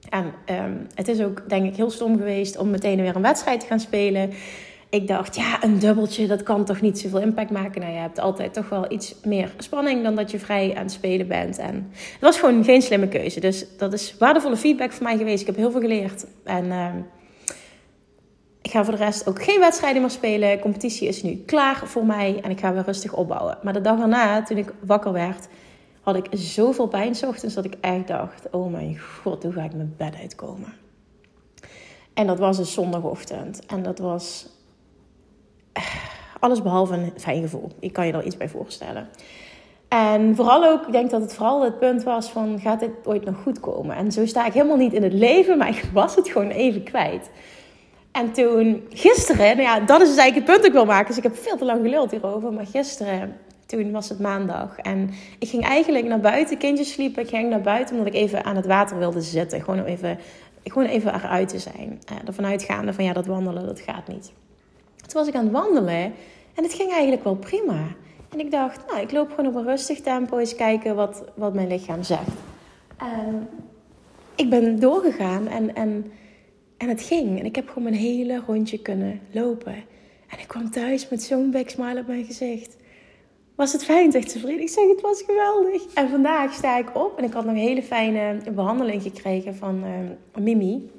En 0.10 0.26
um, 0.66 0.88
het 0.96 1.08
is 1.08 1.22
ook 1.22 1.50
denk 1.50 1.66
ik 1.66 1.76
heel 1.76 1.92
stom 1.92 2.18
geweest 2.18 2.58
om 2.58 2.70
meteen 2.70 3.02
weer 3.02 3.16
een 3.16 3.22
wedstrijd 3.22 3.60
te 3.60 3.66
gaan 3.66 3.80
spelen 3.80 4.34
ik 4.92 5.08
dacht, 5.08 5.36
ja, 5.36 5.64
een 5.64 5.80
dubbeltje, 5.80 6.28
dat 6.28 6.44
kan 6.44 6.66
toch 6.66 6.82
niet 6.82 7.00
zoveel 7.00 7.20
impact 7.20 7.52
maken. 7.52 7.82
Nou, 7.82 7.94
je 7.94 8.00
hebt 8.00 8.20
altijd 8.20 8.54
toch 8.54 8.70
wel 8.70 8.92
iets 8.92 9.16
meer 9.24 9.54
spanning 9.58 10.04
dan 10.04 10.16
dat 10.16 10.32
je 10.32 10.40
vrij 10.40 10.76
aan 10.76 10.84
het 10.84 10.92
spelen 10.92 11.28
bent. 11.28 11.58
En 11.58 11.92
het 11.94 12.22
was 12.22 12.40
gewoon 12.40 12.64
geen 12.64 12.82
slimme 12.82 13.08
keuze. 13.08 13.40
Dus 13.40 13.66
dat 13.78 13.94
is 13.94 14.16
waardevolle 14.20 14.58
feedback 14.58 14.92
voor 14.92 15.04
mij 15.04 15.18
geweest. 15.18 15.42
Ik 15.42 15.48
heb 15.48 15.56
heel 15.56 15.72
veel 15.72 15.82
geleerd. 15.82 16.26
En 16.44 16.66
uh, 16.66 16.96
ik 18.62 18.72
ga 18.72 18.84
voor 18.84 18.96
de 18.96 19.04
rest 19.04 19.28
ook 19.28 19.44
geen 19.44 19.60
wedstrijden 19.60 20.02
meer 20.02 20.12
spelen. 20.12 20.60
Competitie 20.60 21.08
is 21.08 21.24
nu 21.24 21.44
klaar 21.46 21.82
voor 21.88 22.06
mij 22.06 22.40
en 22.44 22.52
ik 22.52 22.60
ga 22.60 22.74
weer 22.74 22.86
rustig 22.86 23.14
opbouwen. 23.14 23.58
Maar 23.64 23.74
de 23.74 23.82
dag 23.82 23.98
daarna, 23.98 24.44
toen 24.44 24.58
ik 24.58 24.74
wakker 24.86 25.12
werd, 25.12 25.48
had 26.02 26.16
ik 26.16 26.28
zoveel 26.32 26.88
pijn 26.88 27.16
s 27.16 27.24
ochtends 27.24 27.56
dat 27.56 27.66
ik 27.66 27.76
echt 27.82 28.08
dacht: 28.08 28.50
oh 28.50 28.72
mijn 28.72 29.00
god, 29.00 29.44
hoe 29.44 29.54
ga 29.54 29.64
ik 29.64 29.74
mijn 29.74 29.94
bed 29.98 30.16
uitkomen? 30.16 30.74
En 32.14 32.28
dat 32.28 32.40
was 32.40 32.58
een 32.58 32.66
zondagochtend. 32.66 33.66
En 33.66 33.84
dat 33.84 34.00
was 34.00 34.48
alles 36.40 36.62
behalve 36.62 36.94
een 36.94 37.14
fijn 37.18 37.42
gevoel. 37.42 37.72
Ik 37.80 37.94
kan 37.94 38.08
je 38.08 38.14
er 38.14 38.24
iets 38.24 38.38
bij 38.38 38.50
voorstellen. 38.50 39.08
En 39.88 40.36
vooral 40.36 40.66
ook, 40.66 40.86
ik 40.86 40.92
denk 40.92 41.10
dat 41.10 41.22
het 41.22 41.34
vooral 41.34 41.64
het 41.64 41.80
punt 41.80 42.04
was 42.04 42.30
van, 42.30 42.60
gaat 42.60 42.80
dit 42.80 42.92
ooit 43.04 43.26
nog 43.26 43.36
goed 43.44 43.60
komen? 43.60 43.96
En 43.96 44.12
zo 44.12 44.26
sta 44.26 44.46
ik 44.46 44.54
helemaal 44.54 44.78
niet 44.78 44.94
in 44.94 45.04
het 45.04 45.14
leven, 45.14 45.58
maar 45.58 45.70
ik 45.70 45.84
was 45.94 46.16
het 46.16 46.28
gewoon 46.28 46.50
even 46.50 46.84
kwijt. 46.84 47.30
En 48.12 48.32
toen, 48.32 48.84
gisteren, 48.90 49.58
nou 49.58 49.62
ja, 49.62 49.80
dat 49.80 50.02
is 50.02 50.08
dus 50.08 50.18
eigenlijk 50.18 50.36
het 50.36 50.46
punt 50.46 50.58
dat 50.58 50.66
ik 50.66 50.74
wil 50.74 50.86
maken. 50.86 51.08
Dus 51.08 51.18
ik 51.18 51.24
heb 51.24 51.36
veel 51.36 51.58
te 51.58 51.66
lang 51.66 51.82
geluld 51.82 52.12
hierover. 52.12 52.54
Maar 52.54 52.66
gisteren, 52.66 53.38
toen 53.66 53.92
was 53.92 54.10
het 54.10 54.20
maandag. 54.20 54.78
En 54.78 55.10
ik 55.40 55.50
ging 55.50 55.66
eigenlijk 55.66 56.06
naar 56.06 56.20
buiten, 56.20 56.58
kindjes 56.58 56.92
sliepen. 56.92 57.24
Ik 57.24 57.30
ging 57.30 57.50
naar 57.50 57.62
buiten 57.62 57.96
omdat 57.98 58.14
ik 58.14 58.20
even 58.20 58.44
aan 58.44 58.56
het 58.56 58.66
water 58.66 58.98
wilde 58.98 59.22
zitten. 59.22 59.62
Gewoon 59.62 59.80
om 59.80 59.86
even, 59.86 60.20
gewoon 60.64 60.88
even 60.88 61.14
eruit 61.14 61.50
te 61.50 61.60
zijn. 61.60 62.02
Uh, 62.12 62.18
ervan 62.28 62.46
uitgaande 62.46 62.94
van, 62.94 63.04
ja, 63.04 63.14
dat 63.14 63.26
wandelen, 63.26 63.66
dat 63.66 63.80
gaat 63.80 64.08
niet. 64.08 64.32
Toen 65.12 65.20
was 65.20 65.30
ik 65.30 65.36
aan 65.36 65.44
het 65.44 65.54
wandelen 65.54 66.14
en 66.54 66.64
het 66.64 66.74
ging 66.74 66.92
eigenlijk 66.92 67.24
wel 67.24 67.36
prima. 67.36 67.88
En 68.30 68.40
ik 68.40 68.52
dacht, 68.52 68.88
nou, 68.88 69.02
ik 69.02 69.12
loop 69.12 69.30
gewoon 69.30 69.48
op 69.48 69.56
een 69.56 69.66
rustig 69.66 70.02
tempo 70.02 70.38
eens 70.38 70.56
kijken 70.56 70.96
wat, 70.96 71.24
wat 71.36 71.54
mijn 71.54 71.68
lichaam 71.68 72.04
zegt. 72.04 72.32
En 72.98 73.50
ik 74.36 74.50
ben 74.50 74.80
doorgegaan 74.80 75.48
en, 75.48 75.76
en, 75.76 76.12
en 76.78 76.90
het 76.90 77.02
ging. 77.02 77.40
En 77.40 77.46
ik 77.46 77.56
heb 77.56 77.68
gewoon 77.68 77.84
mijn 77.84 77.96
hele 77.96 78.42
rondje 78.48 78.82
kunnen 78.82 79.20
lopen. 79.32 79.76
En 80.28 80.40
ik 80.40 80.48
kwam 80.48 80.72
thuis 80.72 81.10
met 81.10 81.24
zo'n 81.24 81.52
big 81.52 81.70
smile 81.70 82.00
op 82.00 82.08
mijn 82.08 82.26
gezicht. 82.26 82.78
Was 83.56 83.72
het 83.72 83.84
fijn, 83.84 84.12
zegt 84.12 84.32
ze 84.32 84.40
vriend. 84.40 84.60
Ik 84.60 84.70
zeg, 84.70 84.88
het 84.88 85.02
was 85.02 85.22
geweldig. 85.22 85.94
En 85.94 86.10
vandaag 86.10 86.54
sta 86.54 86.78
ik 86.78 86.90
op 86.94 87.18
en 87.18 87.24
ik 87.24 87.34
had 87.34 87.46
nog 87.46 87.54
een 87.54 87.60
hele 87.60 87.84
fijne 87.84 88.38
behandeling 88.52 89.02
gekregen 89.02 89.56
van 89.56 89.84
uh, 89.86 90.44
Mimi 90.44 90.90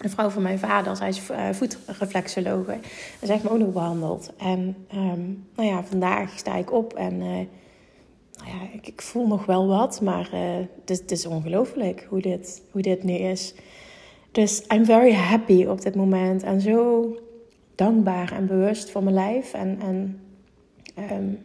een 0.00 0.10
vrouw 0.10 0.28
van 0.28 0.42
mijn 0.42 0.58
vader, 0.58 0.96
zij 0.96 1.08
is 1.08 1.30
uh, 1.30 1.48
voetreflexologe. 1.50 2.72
En 2.72 2.80
zij 3.20 3.28
heeft 3.28 3.42
me 3.42 3.50
ook 3.50 3.58
nog 3.58 3.72
behandeld. 3.72 4.32
En 4.36 4.76
um, 4.94 5.46
nou 5.56 5.68
ja, 5.68 5.84
vandaag 5.84 6.38
sta 6.38 6.56
ik 6.56 6.72
op 6.72 6.92
en 6.92 7.14
uh, 7.14 7.20
nou 7.20 8.48
ja, 8.58 8.68
ik, 8.72 8.86
ik, 8.86 9.02
voel 9.02 9.26
nog 9.26 9.46
wel 9.46 9.66
wat, 9.66 10.00
maar 10.00 10.30
uh, 10.34 10.40
het, 10.84 11.10
is 11.10 11.26
ongelooflijk 11.26 12.06
hoe 12.08 12.20
dit, 12.20 12.62
hoe 12.70 12.82
dit 12.82 13.02
nu 13.02 13.12
is. 13.12 13.54
Dus 14.32 14.64
I'm 14.72 14.84
very 14.84 15.12
happy 15.12 15.64
op 15.64 15.80
dit 15.80 15.94
moment 15.94 16.42
en 16.42 16.60
zo 16.60 17.08
dankbaar 17.74 18.32
en 18.32 18.46
bewust 18.46 18.90
voor 18.90 19.02
mijn 19.02 19.14
lijf. 19.14 19.52
En, 19.52 19.78
en 19.80 20.20
um, 21.12 21.38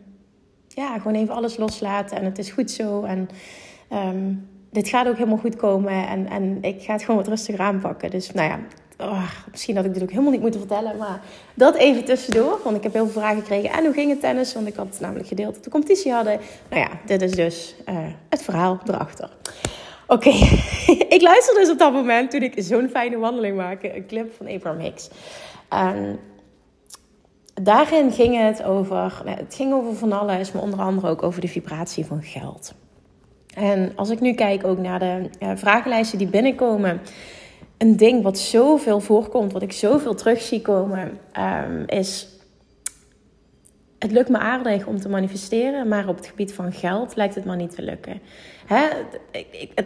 ja, 0.67 0.97
gewoon 0.97 1.15
even 1.15 1.35
alles 1.35 1.57
loslaten 1.57 2.17
en 2.17 2.25
het 2.25 2.37
is 2.37 2.51
goed 2.51 2.71
zo. 2.71 3.03
En 3.03 3.29
um, 3.93 4.47
dit 4.69 4.87
gaat 4.87 5.07
ook 5.07 5.17
helemaal 5.17 5.37
goed 5.37 5.55
komen. 5.55 6.07
En, 6.07 6.29
en 6.29 6.57
ik 6.61 6.81
ga 6.81 6.93
het 6.93 7.01
gewoon 7.01 7.19
wat 7.19 7.27
rustiger 7.27 7.61
aanpakken. 7.61 8.09
Dus 8.09 8.31
nou 8.31 8.49
ja, 8.49 8.59
oh, 9.05 9.31
misschien 9.51 9.75
had 9.75 9.85
ik 9.85 9.93
dit 9.93 10.03
ook 10.03 10.09
helemaal 10.09 10.31
niet 10.31 10.41
moeten 10.41 10.59
vertellen. 10.59 10.97
Maar 10.97 11.21
dat 11.53 11.75
even 11.75 12.05
tussendoor. 12.05 12.59
Want 12.63 12.77
ik 12.77 12.83
heb 12.83 12.93
heel 12.93 13.07
veel 13.07 13.21
vragen 13.21 13.39
gekregen. 13.39 13.71
En 13.71 13.85
hoe 13.85 13.93
ging 13.93 14.09
het 14.09 14.19
tennis? 14.19 14.53
Want 14.53 14.67
ik 14.67 14.75
had 14.75 14.97
namelijk 14.99 15.27
gedeeld 15.27 15.53
dat 15.53 15.63
de 15.63 15.69
competitie 15.69 16.11
hadden. 16.11 16.39
Nou 16.69 16.81
ja, 16.81 16.89
dit 17.05 17.21
is 17.21 17.31
dus 17.31 17.75
uh, 17.89 17.95
het 18.29 18.41
verhaal 18.41 18.79
erachter. 18.85 19.29
Oké, 20.07 20.29
ik 21.15 21.21
luisterde 21.21 21.59
dus 21.59 21.69
op 21.69 21.79
dat 21.79 21.93
moment 21.93 22.31
toen 22.31 22.41
ik 22.41 22.53
zo'n 22.57 22.89
fijne 22.89 23.17
wandeling 23.17 23.55
maakte. 23.55 23.95
Een 23.95 24.07
clip 24.07 24.33
van 24.37 24.47
Abraham 24.47 24.79
Hicks. 24.79 25.09
Um, 25.73 26.19
daarin 27.53 28.11
ging 28.11 28.37
het 28.37 28.63
over, 28.63 29.21
nou, 29.25 29.37
het 29.37 29.55
ging 29.55 29.73
over 29.73 29.95
van 29.95 30.11
alles, 30.11 30.51
maar 30.51 30.63
onder 30.63 30.79
andere 30.79 31.07
ook 31.07 31.23
over 31.23 31.41
de 31.41 31.47
vibratie 31.47 32.05
van 32.05 32.23
geld. 32.23 32.73
En 33.55 33.91
als 33.95 34.09
ik 34.09 34.19
nu 34.19 34.33
kijk 34.33 34.63
ook 34.65 34.77
naar 34.77 34.99
de 34.99 35.29
vragenlijsten 35.55 36.17
die 36.17 36.27
binnenkomen. 36.27 37.01
Een 37.77 37.97
ding 37.97 38.23
wat 38.23 38.37
zoveel 38.37 38.99
voorkomt, 38.99 39.51
wat 39.51 39.61
ik 39.61 39.71
zoveel 39.71 40.15
terug 40.15 40.41
zie 40.41 40.61
komen, 40.61 41.19
um, 41.67 41.83
is 41.87 42.27
het 43.99 44.11
lukt 44.11 44.29
me 44.29 44.37
aardig 44.37 44.85
om 44.85 44.99
te 44.99 45.09
manifesteren, 45.09 45.87
maar 45.87 46.07
op 46.07 46.15
het 46.15 46.27
gebied 46.27 46.53
van 46.53 46.71
geld 46.71 47.15
lijkt 47.15 47.35
het 47.35 47.45
maar 47.45 47.55
niet 47.55 47.75
te 47.75 47.81
lukken. 47.81 48.21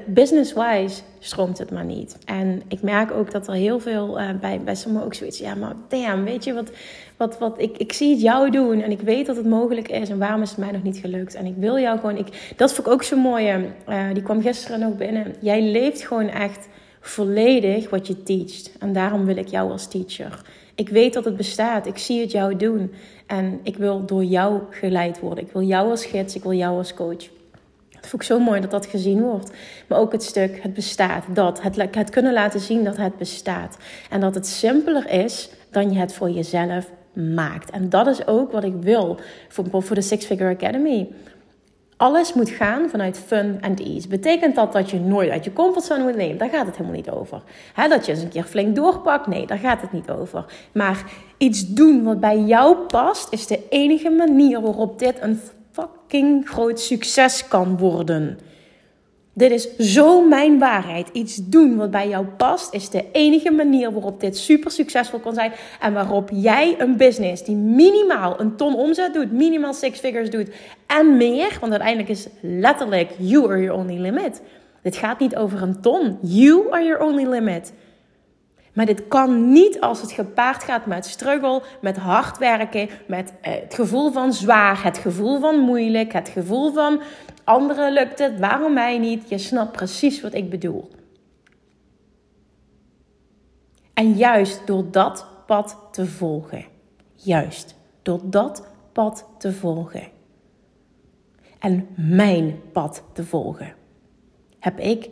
Business-wise 0.06 1.02
stroomt 1.20 1.58
het 1.58 1.72
maar 1.72 1.86
niet. 1.86 2.18
En 2.26 2.62
ik 2.68 2.82
merk 2.82 3.12
ook 3.12 3.32
dat 3.32 3.48
er 3.48 3.54
heel 3.54 3.80
veel 3.80 4.20
uh, 4.20 4.30
bij, 4.42 4.62
bij 4.62 4.76
sommigen 4.76 5.06
ook 5.06 5.14
zoiets, 5.14 5.40
ja, 5.40 5.56
maar 5.56 5.74
damn, 5.88 6.24
weet 6.24 6.44
je 6.44 6.54
wat, 6.54 6.72
wat, 7.18 7.40
wat 7.40 7.62
ik, 7.62 7.78
ik 7.78 7.94
zie 7.94 8.10
het 8.12 8.22
jou 8.22 8.50
doen 8.50 8.82
en 8.82 8.92
ik 8.92 9.02
weet 9.02 9.26
dat 9.26 9.36
het 9.36 9.46
mogelijk 9.46 9.88
is 9.88 10.10
en 10.10 10.20
waarom 10.20 10.42
is 10.42 10.50
het 10.50 10.60
mij 10.60 10.72
nog 10.72 10.84
niet 10.84 10.98
gelukt? 10.98 11.36
En 11.36 11.46
ik 11.46 11.56
wil 11.58 11.80
jou 11.80 12.00
gewoon, 12.00 12.18
ik, 12.18 12.54
dat 12.56 12.74
vond 12.74 12.88
ik 12.88 12.94
ook 12.94 13.04
zo 13.04 13.18
mooi, 13.18 13.72
uh, 13.90 14.14
die 14.14 14.24
kwam 14.24 14.42
gisteren 14.42 14.80
nog 14.80 14.96
binnen. 14.96 15.36
Jij 15.40 15.62
leeft 15.62 16.06
gewoon 16.06 16.30
echt 16.30 16.68
volledig 17.00 17.90
wat 17.90 18.08
je 18.08 18.24
teacht. 18.24 18.72
En 18.80 18.94
daarom 18.94 19.26
wil 19.26 19.38
ik 19.38 19.48
jou 19.48 19.72
als 19.72 19.88
teacher. 19.88 20.42
Ik 20.76 20.90
weet 20.90 21.14
dat 21.14 21.26
het 21.26 21.38
bestaat. 21.38 21.88
Ik 21.88 21.98
zie 21.98 22.22
het 22.22 22.32
jou 22.32 22.56
doen. 22.56 22.94
En 23.28 23.60
ik 23.64 23.78
wil 23.78 24.06
door 24.06 24.24
jou 24.24 24.62
geleid 24.70 25.20
worden. 25.20 25.44
Ik 25.44 25.52
wil 25.52 25.62
jou 25.62 25.90
als 25.90 26.06
gids. 26.06 26.36
Ik 26.36 26.44
wil 26.44 26.54
jou 26.54 26.78
als 26.78 26.94
coach. 26.94 27.30
Dat 27.92 28.08
vond 28.08 28.22
ik 28.22 28.28
zo 28.28 28.40
mooi 28.40 28.62
dat 28.62 28.72
dat 28.72 28.86
gezien 28.86 29.22
wordt. 29.22 29.52
Maar 29.88 30.00
ook 30.00 30.12
het 30.12 30.24
stuk, 30.24 30.60
het 30.62 30.74
bestaat. 30.74 31.24
Dat, 31.34 31.62
het, 31.62 31.96
het 31.96 32.10
kunnen 32.10 32.34
laten 32.34 32.60
zien 32.60 32.84
dat 32.84 32.98
het 32.98 33.18
bestaat. 33.18 33.78
En 34.10 34.20
dat 34.20 34.36
het 34.36 34.48
simpeler 34.48 35.10
is 35.10 35.50
dan 35.72 35.92
je 35.92 36.00
het 36.00 36.14
voor 36.14 36.30
jezelf 36.30 36.92
maakt. 37.14 37.70
En 37.70 37.90
dat 37.90 38.08
is 38.08 38.28
ook 38.28 38.52
wat 38.52 38.64
ik 38.64 38.74
wil 38.80 39.20
voor, 39.48 39.84
voor 39.84 39.96
de 39.96 40.02
Six 40.02 40.26
Figure 40.26 40.50
Academy. 40.50 41.08
Alles 42.04 42.34
moet 42.34 42.50
gaan 42.50 42.90
vanuit 42.90 43.20
fun 43.26 43.58
and 43.62 43.80
ease. 43.80 44.08
Betekent 44.08 44.56
dat 44.56 44.74
dat 44.74 44.90
je 44.90 45.00
nooit 45.00 45.30
uit 45.30 45.44
je 45.44 45.54
comfortzone 45.54 46.04
moet 46.04 46.16
leven? 46.16 46.38
Daar 46.38 46.50
gaat 46.50 46.66
het 46.66 46.76
helemaal 46.76 46.96
niet 46.96 47.10
over. 47.10 47.42
dat 47.90 48.06
je 48.06 48.12
eens 48.12 48.22
een 48.22 48.30
keer 48.30 48.44
flink 48.44 48.76
doorpakt? 48.76 49.28
Nee, 49.28 49.48
daar 49.48 49.58
gaat 49.58 49.82
het 49.82 49.92
niet 49.92 50.10
over. 50.10 50.46
Maar 50.74 51.04
iets 51.38 51.68
doen 51.68 52.04
wat 52.04 52.20
bij 52.20 52.40
jou 52.40 52.76
past, 52.76 53.34
is 53.34 53.48
de 53.48 53.60
enige 53.70 54.10
manier 54.10 54.62
waarop 54.62 55.00
dit 55.00 55.18
een 55.22 55.40
fucking 55.72 56.50
groot 56.50 56.80
succes 56.80 57.48
kan 57.48 57.78
worden. 57.78 58.40
Dit 59.36 59.52
is 59.52 59.76
zo 59.78 60.28
mijn 60.28 60.60
waarheid. 60.60 61.10
Iets 61.14 61.36
doen 61.36 61.76
wat 61.76 61.92
bij 61.92 62.08
jou 62.08 62.26
past 62.26 62.74
is 62.74 62.90
de 62.90 63.06
enige 63.12 63.52
manier 63.52 63.92
waarop 63.92 64.20
dit 64.20 64.38
super 64.38 64.72
succesvol 64.72 65.20
kan 65.20 65.34
zijn. 65.34 65.52
En 65.80 65.94
waarop 65.94 66.30
jij 66.34 66.76
een 66.78 66.98
business 66.98 67.44
die 67.44 67.56
minimaal 67.56 68.40
een 68.40 68.56
ton 68.56 68.76
omzet 68.76 69.14
doet, 69.14 69.32
minimaal 69.32 69.74
six 69.74 70.00
figures 70.00 70.30
doet 70.30 70.50
en 70.88 71.18
meer. 71.18 71.58
Want 71.60 71.72
uiteindelijk 71.72 72.10
is 72.10 72.28
letterlijk 72.42 73.12
you 73.18 73.52
are 73.52 73.62
your 73.62 73.80
only 73.80 73.98
limit. 73.98 74.42
Dit 74.82 74.96
gaat 74.96 75.20
niet 75.20 75.36
over 75.36 75.62
een 75.62 75.82
ton. 75.82 76.18
You 76.22 76.72
are 76.72 76.84
your 76.84 77.04
only 77.04 77.26
limit. 77.26 77.74
Maar 78.74 78.86
dit 78.86 79.08
kan 79.08 79.52
niet 79.52 79.82
als 79.82 80.02
het 80.02 80.12
gepaard 80.12 80.64
gaat 80.64 80.86
met 80.86 81.06
struggle, 81.06 81.62
met 81.82 81.98
hard 81.98 82.38
werken, 82.38 82.90
met 83.08 83.34
eh, 83.42 83.54
het 83.54 83.74
gevoel 83.74 84.12
van 84.12 84.34
zwaar, 84.34 84.84
het 84.84 84.98
gevoel 84.98 85.40
van 85.40 85.60
moeilijk, 85.60 86.14
het 86.14 86.30
gevoel 86.30 86.74
van 86.74 87.02
anderen 87.44 87.94
lukt 87.94 88.20
het, 88.20 88.40
waarom 88.40 88.74
mij 88.74 88.98
niet? 88.98 89.30
Je 89.30 89.38
snapt 89.38 89.72
precies 89.72 90.22
wat 90.22 90.34
ik 90.34 90.50
bedoel. 90.50 90.90
En 93.94 94.14
juist 94.14 94.68
door 94.68 94.92
dat 94.92 95.28
pad 95.46 95.78
te 95.92 96.06
volgen, 96.06 96.66
juist 97.16 97.76
door 98.02 98.20
dat 98.24 98.68
pad 98.92 99.26
te 99.38 99.54
volgen 99.54 100.12
en 101.60 101.88
mijn 101.96 102.62
pad 102.72 103.04
te 103.14 103.24
volgen, 103.24 103.74
heb 104.60 104.80
ik 104.80 105.10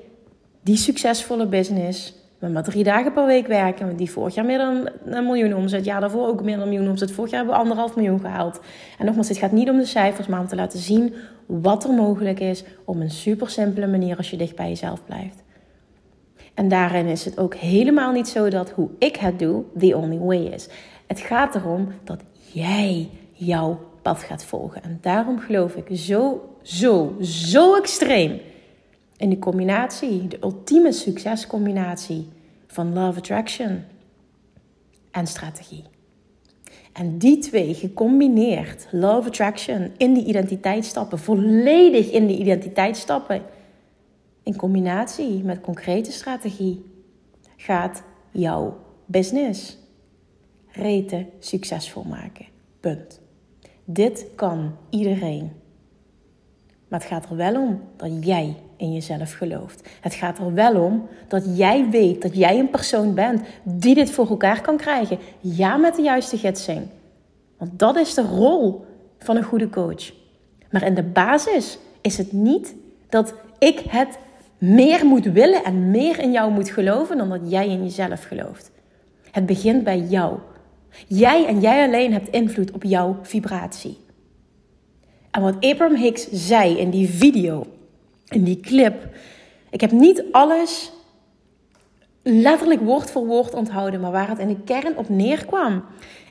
die 0.62 0.78
succesvolle 0.78 1.48
business 1.48 2.21
maar 2.50 2.64
drie 2.64 2.84
dagen 2.84 3.14
per 3.14 3.26
week 3.26 3.48
werken. 3.48 3.96
Die 3.96 4.12
vorig 4.12 4.36
jaar 4.36 4.46
meer 4.46 4.58
dan 4.58 4.90
een 5.06 5.26
miljoen 5.26 5.56
omzet. 5.56 5.86
Ja, 5.86 6.00
daarvoor 6.00 6.28
ook 6.28 6.44
meer 6.44 6.56
dan 6.56 6.64
een 6.64 6.70
miljoen 6.70 6.90
omzet. 6.90 7.12
Vorig 7.12 7.32
jaar 7.32 7.40
hebben 7.40 7.58
we 7.58 7.64
anderhalf 7.64 7.96
miljoen 7.96 8.20
gehaald. 8.20 8.60
En 8.98 9.06
nogmaals, 9.06 9.28
het 9.28 9.38
gaat 9.38 9.52
niet 9.52 9.70
om 9.70 9.78
de 9.78 9.86
cijfers, 9.86 10.28
maar 10.28 10.40
om 10.40 10.48
te 10.48 10.56
laten 10.56 10.80
zien 10.80 11.14
wat 11.46 11.84
er 11.84 11.94
mogelijk 11.94 12.40
is 12.40 12.64
op 12.86 12.96
een 12.96 13.12
super 13.12 13.50
simpele 13.50 13.88
manier 13.88 14.18
als 14.18 14.30
je 14.30 14.38
dicht 14.38 14.56
bij 14.56 14.68
jezelf 14.68 15.06
blijft. 15.06 15.44
En 16.54 16.68
daarin 16.68 17.06
is 17.06 17.26
het 17.26 17.38
ook 17.38 17.56
helemaal 17.56 18.12
niet 18.12 18.28
zo 18.28 18.50
dat 18.50 18.70
hoe 18.70 18.90
ik 18.98 19.16
het 19.16 19.40
doe, 19.40 19.64
the 19.78 19.98
only 19.98 20.18
way 20.18 20.46
is. 20.46 20.68
Het 21.08 21.20
gaat 21.20 21.56
erom 21.56 21.88
dat 22.04 22.24
jij 22.52 23.10
jouw 23.32 23.80
pad 24.02 24.24
gaat 24.24 24.46
volgen. 24.46 24.84
En 24.84 24.98
daarom 25.02 25.40
geloof 25.40 25.76
ik 25.76 25.98
zo, 25.98 26.50
zo, 26.62 27.16
zo 27.22 27.76
extreem 27.76 28.40
in 29.22 29.30
de 29.30 29.40
combinatie, 29.40 30.28
de 30.28 30.38
ultieme 30.42 30.92
succescombinatie 30.92 32.28
van 32.68 32.94
love 32.94 33.20
attraction 33.20 33.84
en 35.12 35.28
strategie. 35.28 35.84
En 36.94 37.18
die 37.18 37.38
twee 37.38 37.74
gecombineerd, 37.74 38.88
love 38.92 39.28
attraction 39.28 39.92
in 39.98 40.14
die 40.14 40.26
identiteitsstappen, 40.26 41.20
volledig 41.20 42.12
in 42.12 42.28
die 42.28 42.38
identiteitsstappen, 42.38 43.42
in 44.44 44.56
combinatie 44.56 45.44
met 45.44 45.62
concrete 45.62 46.12
strategie, 46.12 46.86
gaat 47.56 48.04
jouw 48.32 48.78
business 49.06 49.78
rete 50.68 51.26
succesvol 51.40 52.04
maken. 52.04 52.46
Punt. 52.80 53.22
Dit 53.86 54.26
kan 54.36 54.76
iedereen. 54.90 55.52
Maar 56.88 57.00
het 57.00 57.10
gaat 57.10 57.30
er 57.30 57.36
wel 57.36 57.62
om 57.62 57.82
dat 57.98 58.26
jij 58.26 58.56
in 58.82 58.94
jezelf 58.94 59.34
gelooft. 59.34 59.90
Het 60.02 60.14
gaat 60.14 60.38
er 60.38 60.54
wel 60.54 60.84
om 60.84 61.08
dat 61.28 61.58
jij 61.58 61.90
weet 61.90 62.22
dat 62.22 62.36
jij 62.36 62.60
een 62.60 62.70
persoon 62.70 63.14
bent 63.14 63.42
die 63.64 63.96
dit 63.96 64.12
voor 64.12 64.30
elkaar 64.30 64.62
kan 64.62 64.78
krijgen. 64.78 65.18
Ja, 65.40 65.78
met 65.78 65.96
de 65.96 66.02
juiste 66.02 66.38
gidsing. 66.38 66.82
Want 67.58 67.80
dat 67.80 67.96
is 67.96 68.14
de 68.14 68.22
rol 68.22 68.86
van 69.20 69.36
een 69.36 69.44
goede 69.44 69.70
coach. 69.70 70.12
Maar 70.72 70.84
in 70.84 70.94
de 70.94 71.04
basis 71.04 71.78
is 72.02 72.18
het 72.18 72.32
niet 72.32 72.76
dat 73.10 73.34
ik 73.60 73.80
het 73.88 74.18
meer 74.58 75.06
moet 75.06 75.26
willen 75.26 75.64
en 75.64 75.92
meer 75.92 76.20
in 76.20 76.32
jou 76.32 76.52
moet 76.52 76.70
geloven 76.70 77.18
dan 77.18 77.30
dat 77.30 77.42
jij 77.44 77.68
in 77.68 77.84
jezelf 77.84 78.24
gelooft. 78.24 78.72
Het 79.32 79.46
begint 79.46 79.84
bij 79.84 80.00
jou. 80.00 80.38
Jij 81.08 81.46
en 81.46 81.60
jij 81.60 81.86
alleen 81.88 82.14
hebt 82.14 82.30
invloed 82.30 82.72
op 82.72 82.84
jouw 82.84 83.18
vibratie. 83.22 83.98
En 85.32 85.42
wat 85.42 85.56
Abraham 85.60 85.96
Hicks 85.96 86.28
zei 86.32 86.78
in 86.78 86.90
die 86.90 87.10
video, 87.10 87.66
in 88.32 88.44
die 88.44 88.60
clip. 88.60 89.08
Ik 89.70 89.82
heb 89.82 89.92
niet 89.92 90.24
alles 90.32 90.92
letterlijk 92.24 92.82
woord 92.82 93.12
voor 93.12 93.26
woord 93.26 93.54
onthouden, 93.54 94.00
maar 94.00 94.12
waar 94.12 94.30
het 94.30 94.40
in 94.40 94.48
de 94.48 94.62
kern 94.66 94.98
op 94.98 95.10
neerkwam, 95.10 95.84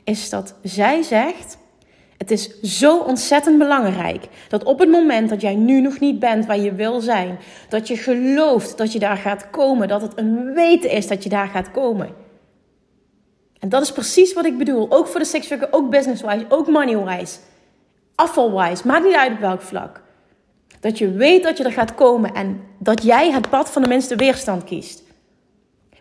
is 0.03 0.29
dat 0.29 0.55
zij 0.63 1.01
zegt: 1.01 1.57
Het 2.17 2.31
is 2.31 2.61
zo 2.61 2.97
ontzettend 2.97 3.57
belangrijk 3.57 4.27
dat 4.47 4.63
op 4.63 4.79
het 4.79 4.89
moment 4.89 5.29
dat 5.29 5.41
jij 5.41 5.55
nu 5.55 5.81
nog 5.81 5.99
niet 5.99 6.19
bent 6.19 6.45
waar 6.45 6.59
je 6.59 6.73
wil 6.73 7.01
zijn, 7.01 7.39
dat 7.69 7.87
je 7.87 7.97
gelooft 7.97 8.77
dat 8.77 8.93
je 8.93 8.99
daar 8.99 9.17
gaat 9.17 9.49
komen, 9.49 9.87
dat 9.87 10.01
het 10.01 10.11
een 10.15 10.53
weten 10.53 10.89
is 10.89 11.07
dat 11.07 11.23
je 11.23 11.29
daar 11.29 11.47
gaat 11.47 11.71
komen. 11.71 12.09
En 13.59 13.69
dat 13.69 13.81
is 13.81 13.91
precies 13.91 14.33
wat 14.33 14.45
ik 14.45 14.57
bedoel. 14.57 14.91
Ook 14.91 15.07
voor 15.07 15.19
de 15.19 15.25
figure, 15.25 15.67
ook 15.71 15.89
business-wise, 15.89 16.45
ook 16.49 16.67
money-wise, 16.67 17.37
afval-wise. 18.15 18.87
Maakt 18.87 19.05
niet 19.05 19.15
uit 19.15 19.31
op 19.31 19.39
welk 19.39 19.61
vlak. 19.61 20.01
Dat 20.81 20.97
je 20.97 21.11
weet 21.11 21.43
dat 21.43 21.57
je 21.57 21.63
er 21.63 21.71
gaat 21.71 21.95
komen 21.95 22.33
en 22.33 22.61
dat 22.77 23.03
jij 23.03 23.31
het 23.31 23.49
pad 23.49 23.69
van 23.69 23.81
de 23.81 23.87
minste 23.87 24.15
weerstand 24.15 24.63
kiest. 24.63 25.03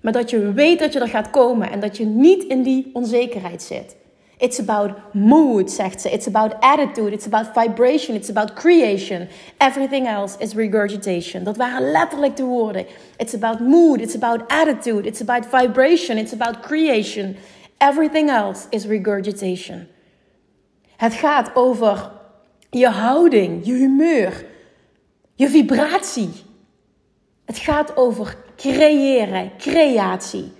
Maar 0.03 0.13
dat 0.13 0.31
je 0.31 0.53
weet 0.53 0.79
dat 0.79 0.93
je 0.93 1.01
er 1.01 1.09
gaat 1.09 1.31
komen 1.31 1.71
en 1.71 1.81
dat 1.81 1.97
je 1.97 2.05
niet 2.05 2.45
in 2.45 2.63
die 2.63 2.91
onzekerheid 2.93 3.63
zit. 3.63 3.97
It's 4.39 4.59
about 4.59 4.91
mood, 5.13 5.71
zegt 5.71 6.01
ze. 6.01 6.11
It's 6.11 6.27
about 6.27 6.55
attitude. 6.61 7.13
It's 7.13 7.27
about 7.27 7.47
vibration. 7.55 8.17
It's 8.17 8.31
about 8.31 8.53
creation. 8.53 9.29
Everything 9.59 10.07
else 10.07 10.39
is 10.39 10.55
regurgitation. 10.55 11.45
Dat 11.45 11.57
waren 11.57 11.91
letterlijk 11.91 12.37
de 12.37 12.43
woorden. 12.43 12.87
It's 13.17 13.35
about 13.35 13.61
mood. 13.61 14.01
It's 14.01 14.15
about 14.15 14.43
attitude. 14.49 15.07
It's 15.09 15.21
about 15.21 15.47
vibration. 15.47 16.17
It's 16.17 16.33
about 16.33 16.61
creation. 16.61 17.37
Everything 17.79 18.31
else 18.31 18.67
is 18.71 18.85
regurgitation. 18.87 19.87
Het 20.97 21.15
gaat 21.15 21.51
over 21.55 22.11
je 22.71 22.89
houding, 22.89 23.67
je 23.67 23.73
humeur, 23.73 24.45
je 25.41 25.49
vibratie. 25.49 26.31
Het 27.45 27.59
gaat 27.59 27.97
over 27.97 28.37
creëren, 28.57 29.51
creatie. 29.59 30.53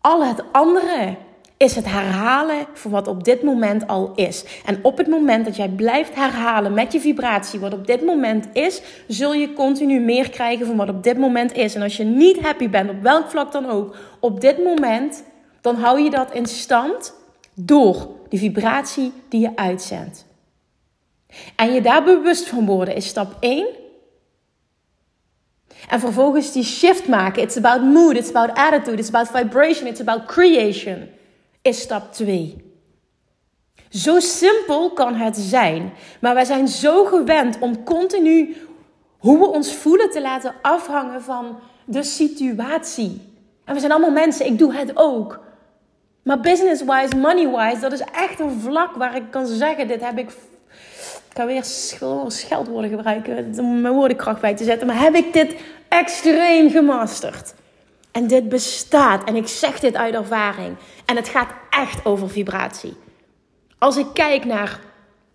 Al 0.00 0.24
het 0.24 0.42
andere 0.52 1.16
is 1.56 1.74
het 1.74 1.84
herhalen 1.84 2.66
van 2.72 2.90
wat 2.90 3.08
op 3.08 3.24
dit 3.24 3.42
moment 3.42 3.86
al 3.86 4.12
is. 4.14 4.44
En 4.64 4.78
op 4.82 4.98
het 4.98 5.06
moment 5.06 5.44
dat 5.44 5.56
jij 5.56 5.68
blijft 5.68 6.14
herhalen 6.14 6.74
met 6.74 6.92
je 6.92 7.00
vibratie 7.00 7.60
wat 7.60 7.72
op 7.72 7.86
dit 7.86 8.04
moment 8.04 8.48
is, 8.52 8.82
zul 9.08 9.34
je 9.34 9.52
continu 9.52 10.00
meer 10.00 10.30
krijgen 10.30 10.66
van 10.66 10.76
wat 10.76 10.88
op 10.88 11.02
dit 11.02 11.18
moment 11.18 11.52
is. 11.52 11.74
En 11.74 11.82
als 11.82 11.96
je 11.96 12.04
niet 12.04 12.40
happy 12.40 12.68
bent, 12.68 12.90
op 12.90 13.02
welk 13.02 13.30
vlak 13.30 13.52
dan 13.52 13.70
ook, 13.70 13.96
op 14.18 14.40
dit 14.40 14.64
moment, 14.64 15.24
dan 15.60 15.76
hou 15.76 16.00
je 16.00 16.10
dat 16.10 16.34
in 16.34 16.46
stand 16.46 17.14
door 17.54 18.08
de 18.28 18.36
vibratie 18.36 19.12
die 19.28 19.40
je 19.40 19.56
uitzendt. 19.56 20.26
En 21.56 21.72
je 21.72 21.80
daar 21.80 22.04
bewust 22.04 22.48
van 22.48 22.66
worden 22.66 22.94
is 22.94 23.06
stap 23.06 23.36
1. 23.40 23.79
En 25.88 26.00
vervolgens 26.00 26.52
die 26.52 26.64
shift 26.64 27.08
maken. 27.08 27.42
It's 27.42 27.56
about 27.56 27.82
mood, 27.82 28.16
it's 28.16 28.28
about 28.28 28.56
attitude, 28.56 28.98
it's 28.98 29.08
about 29.08 29.28
vibration, 29.28 29.86
it's 29.86 30.00
about 30.00 30.24
creation. 30.24 31.08
Is 31.62 31.80
stap 31.80 32.12
2. 32.12 32.56
Zo 33.88 34.20
simpel 34.20 34.90
kan 34.92 35.14
het 35.14 35.36
zijn. 35.36 35.92
Maar 36.20 36.34
wij 36.34 36.44
zijn 36.44 36.68
zo 36.68 37.04
gewend 37.04 37.58
om 37.58 37.84
continu 37.84 38.56
hoe 39.18 39.38
we 39.38 39.46
ons 39.46 39.74
voelen 39.74 40.10
te 40.10 40.20
laten 40.20 40.54
afhangen 40.62 41.22
van 41.22 41.58
de 41.84 42.02
situatie. 42.02 43.20
En 43.64 43.74
we 43.74 43.80
zijn 43.80 43.92
allemaal 43.92 44.10
mensen, 44.10 44.46
ik 44.46 44.58
doe 44.58 44.74
het 44.74 44.96
ook. 44.96 45.40
Maar 46.22 46.40
business-wise, 46.40 47.16
money-wise, 47.16 47.80
dat 47.80 47.92
is 47.92 48.00
echt 48.00 48.40
een 48.40 48.60
vlak 48.60 48.94
waar 48.94 49.16
ik 49.16 49.30
kan 49.30 49.46
zeggen: 49.46 49.88
dit 49.88 50.00
heb 50.00 50.18
ik. 50.18 50.30
Ik 51.30 51.36
kan 51.36 51.46
weer 51.46 51.64
scheldwoorden 52.26 52.90
gebruiken 52.90 53.54
om 53.58 53.80
mijn 53.80 53.94
woordenkracht 53.94 54.40
bij 54.40 54.56
te 54.56 54.64
zetten. 54.64 54.86
Maar 54.86 55.00
heb 55.00 55.14
ik 55.14 55.32
dit 55.32 55.54
extreem 55.88 56.70
gemasterd? 56.70 57.54
En 58.12 58.26
dit 58.26 58.48
bestaat. 58.48 59.24
En 59.24 59.36
ik 59.36 59.48
zeg 59.48 59.80
dit 59.80 59.96
uit 59.96 60.14
ervaring. 60.14 60.76
En 61.04 61.16
het 61.16 61.28
gaat 61.28 61.48
echt 61.70 62.04
over 62.04 62.30
vibratie. 62.30 62.96
Als 63.78 63.96
ik 63.96 64.06
kijk 64.14 64.44
naar 64.44 64.80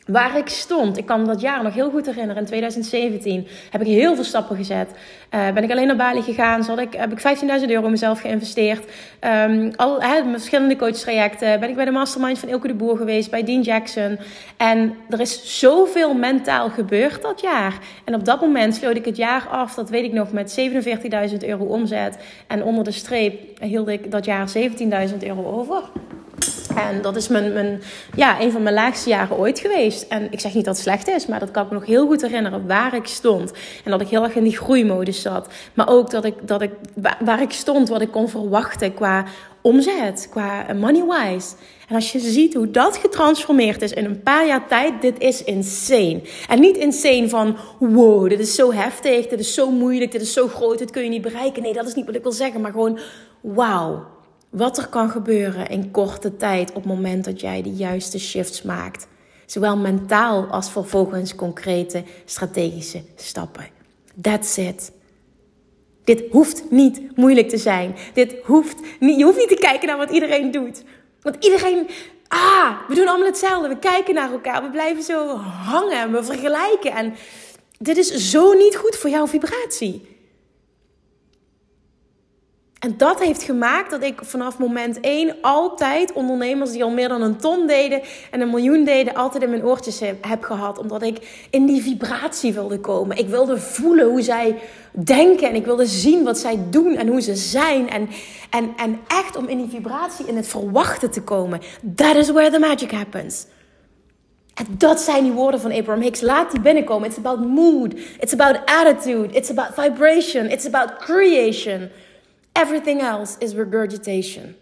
waar 0.06 0.38
ik 0.38 0.50
stond. 0.50 0.98
Ik 0.98 1.06
kan 1.06 1.26
dat 1.26 1.42
jaar 1.42 1.64
nog 1.64 1.74
heel 1.74 1.90
goed 1.90 2.06
herinneren. 2.06 2.42
In 2.42 2.48
2017 2.48 3.48
heb 3.70 3.82
ik 3.82 3.88
heel 3.88 4.16
veel 4.16 4.24
stappen 4.24 4.56
gezet. 4.56 4.90
Uh, 4.90 5.52
ben 5.52 5.64
ik 5.64 5.72
alleen 5.72 5.88
naar 5.88 5.96
Bali 5.96 6.22
gegaan. 6.22 6.64
Zat 6.64 6.80
ik, 6.80 6.94
heb 6.94 7.12
ik 7.12 7.38
15.000 7.64 7.70
euro 7.70 7.90
mezelf 7.90 8.22
geïnvesteerd. 8.22 8.86
Um, 9.22 9.72
al 9.76 10.02
verschillende 10.32 10.76
coachtrajecten. 10.76 11.60
Ben 11.60 11.70
ik 11.70 11.76
bij 11.76 11.86
de 11.86 11.92
mastermind 11.92 12.40
van 12.40 12.50
Ilke 12.50 12.68
de 12.68 12.74
Boer 12.74 12.98
geweest. 12.98 13.32
Bij 13.32 13.44
Dean 13.44 13.62
Jackson. 13.62 14.20
En 14.58 14.96
er 15.10 15.20
is 15.20 15.60
zoveel 15.60 16.14
mentaal 16.14 16.70
gebeurd 16.70 17.22
dat 17.22 17.42
jaar. 17.42 17.78
En 18.04 18.16
op 18.16 18.26
dat 18.26 18.42
moment 18.42 18.76
sloot 18.76 18.96
ik 18.96 19.06
het 19.06 19.18
jaar 19.18 19.48
af. 19.48 19.74
Dat 19.74 19.90
weet 19.90 20.04
ik 20.04 20.14
nog 20.14 20.32
met 20.32 20.60
47.000 21.32 21.38
euro 21.40 21.64
omzet. 21.64 22.18
En 22.48 22.64
onder 22.64 22.84
de 22.84 22.92
streep 22.92 23.60
hield 23.60 23.88
ik 23.88 24.12
dat 24.12 24.26
jaar 24.26 24.48
17.000 25.10 25.18
euro 25.20 25.52
over. 25.52 25.84
En 26.76 27.02
dat 27.02 27.16
is 27.16 27.28
mijn, 27.28 27.54
mijn, 27.54 27.82
ja, 28.16 28.42
een 28.42 28.52
van 28.52 28.64
mijn 28.64 28.76
laagste 28.76 29.10
jaren 29.10 29.38
ooit 29.38 29.60
geweest. 29.60 30.06
En 30.08 30.28
ik 30.32 30.40
zeg 30.40 30.54
niet 30.54 30.66
dat 30.66 30.76
het 30.76 30.84
slecht 30.84 31.08
is, 31.08 31.26
maar 31.26 31.40
dat 31.40 31.52
kan 31.52 31.64
ik 31.64 31.70
me 31.70 31.76
nog 31.76 31.86
heel 31.86 32.08
goed 32.08 32.22
herinneren 32.22 32.68
waar 32.68 32.96
ik 32.96 33.08
stond. 33.08 33.52
En 33.84 33.92
dat 33.92 34.02
ik 34.02 34.08
heel 34.08 34.24
erg 34.24 34.36
in 34.36 34.44
die 34.44 34.58
groeimodus 34.58 35.22
zat. 35.22 35.48
Maar 35.74 35.90
ook 35.90 36.12
dat 36.12 36.26
ik, 36.26 36.48
dat 36.48 36.62
ik 36.62 36.72
waar 37.20 37.42
ik 37.42 37.52
stond, 37.52 37.90
wat 37.90 38.02
ik 38.02 38.12
kon 38.12 38.30
verwachten 38.30 38.94
qua 38.94 39.26
omzet, 39.62 40.28
qua 40.30 40.66
money-wise. 40.74 41.56
En 41.88 41.96
als 41.96 42.12
je 42.12 42.20
ziet 42.20 42.54
hoe 42.54 42.72
dat 42.72 42.98
getransformeerd 42.98 43.82
is 43.82 43.92
in 43.92 44.06
een 44.06 44.24
paar 44.24 44.48
jaar 44.48 44.68
tijd, 44.68 45.02
dit 45.02 45.20
is 45.20 45.44
insane. 45.44 46.22
En 46.50 46.60
niet 46.60 46.78
insane 46.78 47.30
van, 47.30 47.58
wow, 47.80 48.30
dit 48.30 48.40
is 48.40 48.56
zo 48.56 48.74
heftig, 48.74 49.28
dit 49.28 49.40
is 49.40 49.54
zo 49.54 49.72
moeilijk, 49.72 50.12
dit 50.12 50.22
is 50.22 50.34
zo 50.34 50.48
groot, 50.48 50.78
dit 50.78 50.92
kun 50.92 51.04
je 51.04 51.10
niet 51.10 51.22
bereiken. 51.22 51.62
Nee, 51.62 51.74
dat 51.74 51.88
is 51.88 51.94
niet 51.94 52.06
wat 52.06 52.16
ik 52.16 52.24
wil 52.24 52.32
zeggen, 52.32 52.62
maar 52.62 52.72
gewoon, 52.72 53.00
wauw 53.42 54.14
wat 54.56 54.78
er 54.78 54.88
kan 54.88 55.10
gebeuren 55.10 55.70
in 55.70 55.92
korte 55.92 56.38
tijd 56.38 56.70
op 56.70 56.76
het 56.76 56.86
moment 56.86 57.26
dat 57.26 57.42
jij 57.42 57.62
de 57.62 57.74
juiste 57.74 58.20
shifts 58.20 58.62
maakt. 58.62 59.08
Zowel 59.46 59.78
mentaal 59.78 60.46
als 60.46 60.72
vervolgens 60.72 61.36
concrete 61.36 62.04
strategische 62.26 63.04
stappen. 63.16 63.68
That's 64.22 64.58
it. 64.58 64.92
Dit 66.04 66.24
hoeft 66.32 66.72
niet 66.72 67.02
moeilijk 67.16 67.50
te 67.50 67.58
zijn. 67.58 67.96
Dit 68.14 68.36
hoeft 68.44 68.76
niet, 69.00 69.18
je 69.18 69.24
hoeft 69.24 69.38
niet 69.38 69.50
te 69.50 69.56
kijken 69.56 69.88
naar 69.88 69.98
wat 69.98 70.12
iedereen 70.12 70.52
doet. 70.52 70.84
Want 71.22 71.44
iedereen, 71.46 71.88
ah, 72.28 72.72
we 72.88 72.96
doen 72.96 73.08
allemaal 73.08 73.28
hetzelfde. 73.28 73.68
We 73.68 73.80
kijken 73.80 74.14
naar 74.14 74.32
elkaar, 74.32 74.64
we 74.64 74.70
blijven 74.70 75.04
zo 75.04 75.36
hangen 75.38 76.00
en 76.00 76.12
we 76.12 76.24
vergelijken. 76.24 76.92
En 76.92 77.14
dit 77.78 77.98
is 77.98 78.32
zo 78.32 78.54
niet 78.54 78.76
goed 78.76 78.96
voor 78.96 79.10
jouw 79.10 79.28
vibratie. 79.28 80.15
En 82.86 82.94
dat 82.98 83.20
heeft 83.20 83.44
gemaakt 83.44 83.92
dat 83.92 84.04
ik 84.04 84.20
vanaf 84.24 84.58
moment 84.58 85.00
één 85.00 85.36
altijd 85.42 86.14
ondernemers 86.14 86.72
die 86.72 86.84
al 86.84 86.90
meer 86.90 87.08
dan 87.08 87.22
een 87.22 87.38
ton 87.38 87.68
deden 87.68 88.02
en 88.32 88.42
een 88.42 88.50
miljoen 88.50 88.84
deden, 88.84 89.14
altijd 89.14 89.44
in 89.44 89.50
mijn 89.50 89.66
oortjes 89.66 90.00
heb 90.22 90.44
gehad. 90.44 90.78
Omdat 90.78 91.02
ik 91.02 91.46
in 91.50 91.66
die 91.66 91.82
vibratie 91.82 92.54
wilde 92.54 92.80
komen. 92.80 93.18
Ik 93.18 93.28
wilde 93.28 93.58
voelen 93.58 94.08
hoe 94.08 94.22
zij 94.22 94.60
denken 94.92 95.50
en 95.50 95.56
ik 95.56 95.66
wilde 95.66 95.86
zien 95.86 96.24
wat 96.24 96.38
zij 96.38 96.60
doen 96.70 96.96
en 96.96 97.08
hoe 97.08 97.22
ze 97.22 97.36
zijn. 97.36 97.90
En, 97.90 98.10
en, 98.50 98.74
en 98.78 99.00
echt 99.08 99.36
om 99.36 99.48
in 99.48 99.58
die 99.58 99.70
vibratie, 99.70 100.28
in 100.28 100.36
het 100.36 100.48
verwachten 100.48 101.12
te 101.12 101.22
komen. 101.22 101.62
That 101.96 102.16
is 102.16 102.30
where 102.30 102.52
the 102.52 102.60
magic 102.60 102.92
happens. 102.92 103.46
En 104.54 104.66
dat 104.70 105.00
zijn 105.00 105.24
die 105.24 105.34
woorden 105.34 105.60
van 105.60 105.72
Abraham 105.72 106.04
Hicks. 106.04 106.22
Laat 106.22 106.52
die 106.52 106.62
binnenkomen. 106.62 107.08
It's 107.08 107.18
about 107.18 107.48
mood. 107.48 107.94
It's 108.20 108.34
about 108.34 108.60
attitude. 108.66 109.34
It's 109.34 109.50
about 109.50 109.74
vibration. 109.76 110.50
It's 110.50 110.66
about 110.66 110.98
creation. 110.98 111.90
Everything 112.62 113.02
else 113.02 113.36
is 113.40 113.54
regurgitation. 113.54 114.56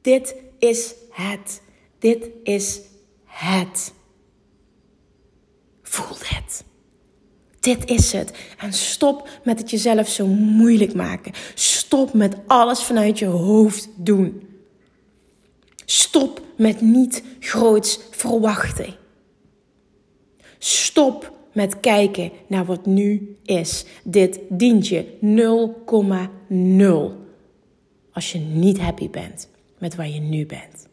Dit 0.00 0.34
is 0.58 0.94
het. 1.10 1.62
Dit 1.98 2.28
is 2.42 2.80
het. 3.24 3.92
Voel 5.82 6.16
dit. 6.16 6.64
Dit 7.60 7.90
is 7.90 8.12
het. 8.12 8.32
En 8.58 8.72
stop 8.72 9.28
met 9.44 9.58
het 9.58 9.70
jezelf 9.70 10.08
zo 10.08 10.26
moeilijk 10.26 10.94
maken. 10.94 11.32
Stop 11.54 12.12
met 12.12 12.36
alles 12.46 12.82
vanuit 12.82 13.18
je 13.18 13.26
hoofd 13.26 13.88
doen. 13.96 14.48
Stop 15.84 16.40
met 16.56 16.80
niet 16.80 17.22
groots 17.40 18.00
verwachten. 18.10 18.94
Stop 20.58 21.37
met 21.58 21.80
kijken 21.80 22.30
naar 22.46 22.64
wat 22.64 22.86
nu 22.86 23.36
is. 23.42 23.84
Dit 24.04 24.40
dient 24.48 24.88
je 24.88 25.04
0,0 27.10 27.26
als 28.12 28.32
je 28.32 28.38
niet 28.38 28.78
happy 28.78 29.10
bent 29.10 29.48
met 29.78 29.94
waar 29.94 30.08
je 30.08 30.20
nu 30.20 30.46
bent. 30.46 30.86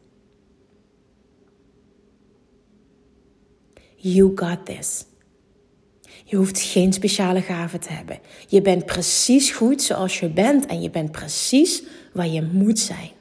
You 3.95 4.31
got 4.35 4.65
this. 4.65 5.05
Je 6.23 6.35
hoeft 6.35 6.59
geen 6.59 6.93
speciale 6.93 7.41
gaven 7.41 7.79
te 7.79 7.91
hebben. 7.91 8.19
Je 8.47 8.61
bent 8.61 8.85
precies 8.85 9.51
goed 9.51 9.81
zoals 9.81 10.19
je 10.19 10.29
bent 10.29 10.65
en 10.65 10.81
je 10.81 10.89
bent 10.89 11.11
precies 11.11 11.83
waar 12.13 12.27
je 12.27 12.41
moet 12.41 12.79
zijn. 12.79 13.11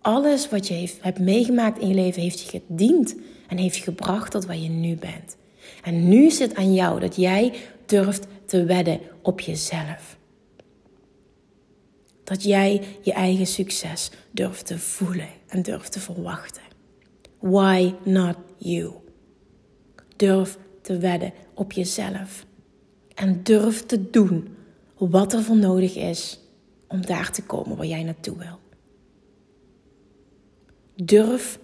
Alles 0.00 0.48
wat 0.48 0.68
je 0.68 0.90
hebt 1.00 1.18
meegemaakt 1.18 1.78
in 1.80 1.88
je 1.88 1.94
leven 1.94 2.22
heeft 2.22 2.40
je 2.40 2.48
gediend 2.48 3.14
en 3.48 3.56
heeft 3.56 3.76
je 3.76 3.82
gebracht 3.82 4.30
tot 4.30 4.46
waar 4.46 4.58
je 4.58 4.68
nu 4.68 4.94
bent. 4.96 5.36
En 5.84 6.08
nu 6.08 6.26
is 6.26 6.38
het 6.38 6.54
aan 6.54 6.74
jou 6.74 7.00
dat 7.00 7.16
jij 7.16 7.54
durft 7.86 8.26
te 8.44 8.64
wedden 8.64 9.00
op 9.22 9.40
jezelf. 9.40 10.18
Dat 12.24 12.42
jij 12.42 12.82
je 13.02 13.12
eigen 13.12 13.46
succes 13.46 14.10
durft 14.30 14.66
te 14.66 14.78
voelen 14.78 15.28
en 15.46 15.62
durft 15.62 15.92
te 15.92 16.00
verwachten. 16.00 16.62
Why 17.38 17.94
not 18.04 18.36
you? 18.56 18.92
Durf 20.16 20.58
te 20.80 20.98
wedden 20.98 21.32
op 21.54 21.72
jezelf. 21.72 22.46
En 23.14 23.42
durf 23.42 23.86
te 23.86 24.10
doen 24.10 24.56
wat 24.96 25.32
er 25.32 25.42
voor 25.42 25.56
nodig 25.56 25.96
is 25.96 26.40
om 26.88 27.06
daar 27.06 27.30
te 27.30 27.42
komen 27.42 27.76
waar 27.76 27.86
jij 27.86 28.02
naartoe 28.02 28.36
wil. 28.38 28.58
Durf 30.94 31.58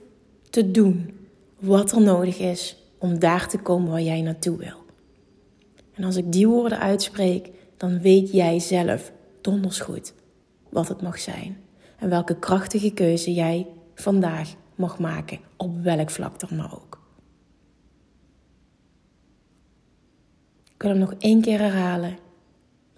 te 0.50 0.70
doen 0.70 1.18
wat 1.58 1.92
er 1.92 2.00
nodig 2.00 2.38
is 2.38 2.79
om 3.00 3.18
daar 3.18 3.48
te 3.48 3.58
komen 3.58 3.90
waar 3.90 4.02
jij 4.02 4.20
naartoe 4.20 4.56
wil. 4.56 4.84
En 5.92 6.04
als 6.04 6.16
ik 6.16 6.32
die 6.32 6.48
woorden 6.48 6.78
uitspreek, 6.78 7.50
dan 7.76 8.00
weet 8.00 8.32
jij 8.32 8.58
zelf 8.58 9.12
donders 9.40 9.80
goed 9.80 10.12
wat 10.68 10.88
het 10.88 11.02
mag 11.02 11.18
zijn. 11.18 11.56
En 11.98 12.08
welke 12.08 12.38
krachtige 12.38 12.92
keuze 12.92 13.34
jij 13.34 13.66
vandaag 13.94 14.54
mag 14.74 14.98
maken, 14.98 15.38
op 15.56 15.82
welk 15.82 16.10
vlak 16.10 16.40
dan 16.40 16.56
maar 16.56 16.74
ook. 16.74 17.00
Ik 20.74 20.82
wil 20.82 20.90
hem 20.90 21.00
nog 21.00 21.14
één 21.18 21.40
keer 21.40 21.58
herhalen, 21.58 22.18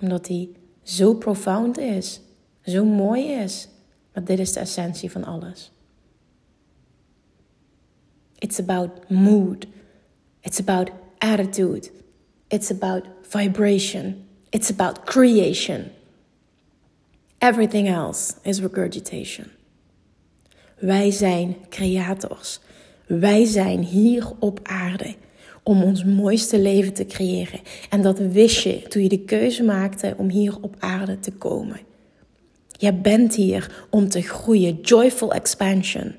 omdat 0.01 0.29
hij 0.29 0.51
zo 0.83 1.15
profound 1.15 1.79
is, 1.79 2.21
zo 2.65 2.85
mooi 2.85 3.25
is. 3.27 3.69
Maar 4.13 4.25
dit 4.25 4.39
is 4.39 4.53
de 4.53 4.61
essentie 4.61 5.11
van 5.11 5.25
alles. 5.25 5.73
It's 8.39 8.59
about 8.59 9.09
mood. 9.09 9.67
It's 10.43 10.59
about 10.59 10.91
attitude. 11.19 11.91
It's 12.49 12.71
about 12.71 13.05
vibration. 13.29 14.27
It's 14.51 14.71
about 14.71 15.07
creation. 15.07 15.91
Everything 17.39 17.89
else 17.89 18.35
is 18.43 18.61
regurgitation. 18.61 19.47
Wij 20.79 21.11
zijn 21.11 21.57
creators. 21.69 22.61
Wij 23.07 23.45
zijn 23.45 23.83
hier 23.83 24.31
op 24.39 24.61
aarde 24.63 25.15
om 25.63 25.83
ons 25.83 26.05
mooiste 26.05 26.59
leven 26.59 26.93
te 26.93 27.07
creëren. 27.07 27.61
En 27.91 28.03
dat 28.03 28.19
wist 28.19 28.63
je 28.63 28.83
toen 28.83 29.03
je 29.03 29.09
de 29.09 29.25
keuze 29.25 29.63
maakte 29.63 30.15
om 30.17 30.29
hier 30.29 30.57
op 30.61 30.77
aarde 30.79 31.21
te 31.21 31.33
komen. 31.33 31.81
Je 32.79 32.93
bent 32.93 33.35
hier 33.35 33.87
om 33.91 34.09
te 34.09 34.23
groeien. 34.23 34.81
Joyful 34.81 35.33
expansion. 35.33 36.15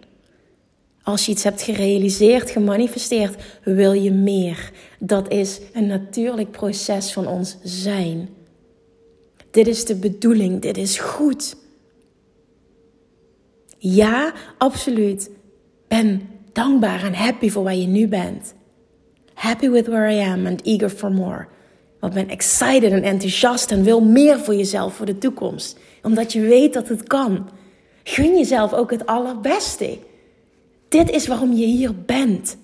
Als 1.04 1.26
je 1.26 1.32
iets 1.32 1.44
hebt 1.44 1.62
gerealiseerd, 1.62 2.50
gemanifesteerd, 2.50 3.44
wil 3.64 3.94
je 3.94 4.12
meer. 4.12 4.72
Dat 5.00 5.32
is 5.32 5.62
een 5.74 5.88
natuurlijk 5.88 6.52
proces 6.52 7.14
van 7.14 7.28
ons 7.28 7.58
zijn. 7.64 8.30
Dit 9.52 9.68
is 9.68 9.86
de 9.86 9.96
bedoeling, 9.96 10.62
dit 10.62 10.78
is 10.78 10.98
goed. 10.98 11.56
Ja, 13.78 14.34
absoluut. 14.58 15.30
Ben 15.88 16.22
dankbaar 16.54 17.04
en 17.04 17.14
happy 17.14 17.50
voor 17.50 17.64
waar 17.64 17.76
je 17.76 17.88
nu 17.88 18.08
bent. 18.08 18.54
Happy 19.34 19.70
with 19.70 19.88
where 19.88 20.16
I 20.16 20.20
am 20.20 20.46
and 20.46 20.62
eager 20.62 20.90
for 20.90 21.12
more. 21.12 21.48
Want 22.00 22.14
ben 22.14 22.30
excited 22.30 22.92
en 22.92 23.04
enthousiast 23.04 23.72
en 23.72 23.84
wil 23.84 24.02
meer 24.02 24.40
voor 24.40 24.56
jezelf 24.56 24.94
voor 24.94 25.06
de 25.06 25.18
toekomst. 25.18 25.80
Omdat 26.02 26.34
je 26.34 26.42
weet 26.42 26.74
dat 26.74 26.88
het 26.88 27.04
kan. 27.04 27.50
Gun 28.04 28.38
jezelf 28.38 28.74
ook 28.74 28.92
het 28.92 29.06
allerbeste. 29.06 29.98
Dit 30.94 31.10
is 31.10 31.28
waarom 31.28 31.54
je 31.54 31.66
hier 31.66 31.96
bent. 32.06 32.58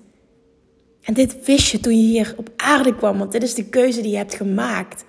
En 1.01 1.13
dit 1.13 1.45
wist 1.45 1.71
je 1.71 1.79
toen 1.79 1.97
je 1.97 2.07
hier 2.07 2.33
op 2.37 2.49
aarde 2.55 2.95
kwam, 2.95 3.17
want 3.17 3.31
dit 3.31 3.43
is 3.43 3.53
de 3.53 3.69
keuze 3.69 4.01
die 4.01 4.11
je 4.11 4.17
hebt 4.17 4.33
gemaakt. 4.33 5.05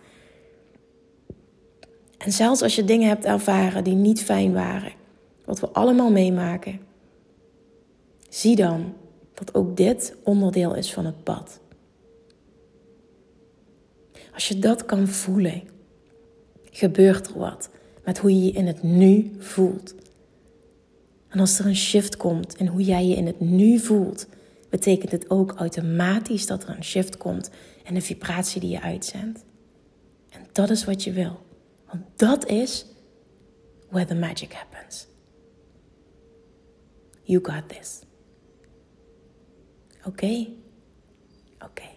En 2.19 2.33
zelfs 2.33 2.63
als 2.63 2.75
je 2.75 2.85
dingen 2.85 3.09
hebt 3.09 3.25
ervaren 3.25 3.85
die 3.85 3.95
niet 3.95 4.23
fijn 4.23 4.53
waren, 4.53 4.93
wat 5.45 5.61
we 5.61 5.69
allemaal 5.69 6.11
meemaken, 6.11 6.81
zie 8.29 8.57
dan 8.57 8.95
dat 9.35 9.55
ook 9.55 9.77
dit 9.77 10.17
onderdeel 10.23 10.75
is 10.75 10.93
van 10.93 11.05
het 11.05 11.25
pad. 11.25 11.61
Als 14.35 14.49
je 14.49 14.59
dat 14.59 14.85
kan 14.85 15.09
voelen, 15.09 15.63
gebeurt 16.71 17.27
er 17.27 17.39
wat 17.39 17.71
met 18.05 18.19
hoe 18.19 18.35
je 18.35 18.45
je 18.45 18.53
in 18.53 18.67
het 18.67 18.83
nu 18.83 19.37
voelt. 19.39 19.95
En 21.31 21.41
als 21.41 21.59
er 21.59 21.67
een 21.67 21.77
shift 21.77 22.17
komt 22.17 22.57
in 22.57 22.67
hoe 22.67 22.83
jij 22.83 23.07
je 23.07 23.15
in 23.15 23.27
het 23.27 23.41
nu 23.41 23.79
voelt, 23.79 24.27
betekent 24.69 25.13
het 25.13 25.31
ook 25.31 25.53
automatisch 25.53 26.47
dat 26.47 26.63
er 26.63 26.69
een 26.77 26.85
shift 26.85 27.17
komt 27.17 27.51
in 27.85 27.95
de 27.95 28.01
vibratie 28.01 28.61
die 28.61 28.71
je 28.71 28.81
uitzendt. 28.81 29.45
En 30.31 30.47
dat 30.53 30.71
is 30.71 30.85
wat 30.85 31.05
je 31.05 31.13
wil. 31.13 31.43
Want 31.87 32.03
dat 32.17 32.47
is 32.47 32.87
where 33.89 34.07
the 34.07 34.15
magic 34.15 34.53
happens. 34.53 35.07
You 37.23 37.45
got 37.45 37.69
this. 37.69 38.01
Oké? 40.05 40.47
Oké. 41.59 41.89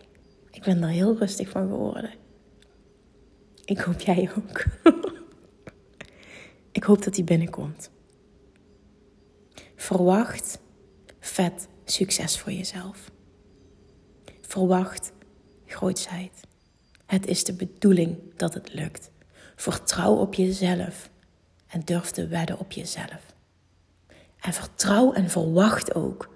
Ik 0.51 0.63
ben 0.63 0.83
er 0.83 0.89
heel 0.89 1.17
rustig 1.17 1.49
van 1.49 1.67
geworden. 1.67 2.11
Ik 3.65 3.79
hoop 3.79 3.99
jij 3.99 4.29
ook. 4.37 4.63
Ik 6.71 6.83
hoop 6.83 7.03
dat 7.03 7.15
hij 7.15 7.23
binnenkomt. 7.23 7.89
Verwacht 9.83 10.59
vet 11.19 11.67
succes 11.85 12.39
voor 12.39 12.51
jezelf. 12.51 13.11
Verwacht 14.41 15.11
grootsheid. 15.65 16.31
Het 17.05 17.27
is 17.27 17.43
de 17.43 17.53
bedoeling 17.53 18.17
dat 18.35 18.53
het 18.53 18.73
lukt. 18.73 19.11
Vertrouw 19.55 20.15
op 20.15 20.33
jezelf 20.33 21.09
en 21.67 21.81
durf 21.85 22.11
te 22.11 22.27
wedden 22.27 22.59
op 22.59 22.71
jezelf. 22.71 23.35
En 24.39 24.53
vertrouw 24.53 25.13
en 25.13 25.29
verwacht 25.29 25.95
ook 25.95 26.29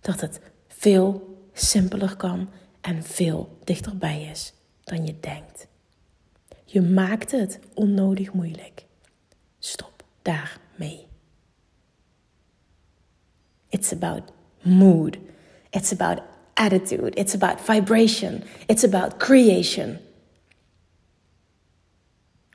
dat 0.00 0.20
het 0.20 0.40
veel 0.68 1.38
simpeler 1.52 2.16
kan 2.16 2.50
en 2.80 3.02
veel 3.02 3.58
dichterbij 3.64 4.22
is 4.22 4.52
dan 4.84 5.06
je 5.06 5.20
denkt. 5.20 5.66
Je 6.64 6.82
maakt 6.82 7.30
het 7.30 7.58
onnodig 7.74 8.32
moeilijk. 8.32 8.86
Stop 9.58 10.04
daarmee. 10.22 11.10
It's 13.72 13.92
about 13.92 14.22
mood. 14.62 15.18
It's 15.70 15.92
about 15.92 16.20
attitude. 16.54 17.18
It's 17.18 17.34
about 17.34 17.60
vibration. 17.60 18.42
It's 18.66 18.84
about 18.84 19.16
creation. 19.18 19.98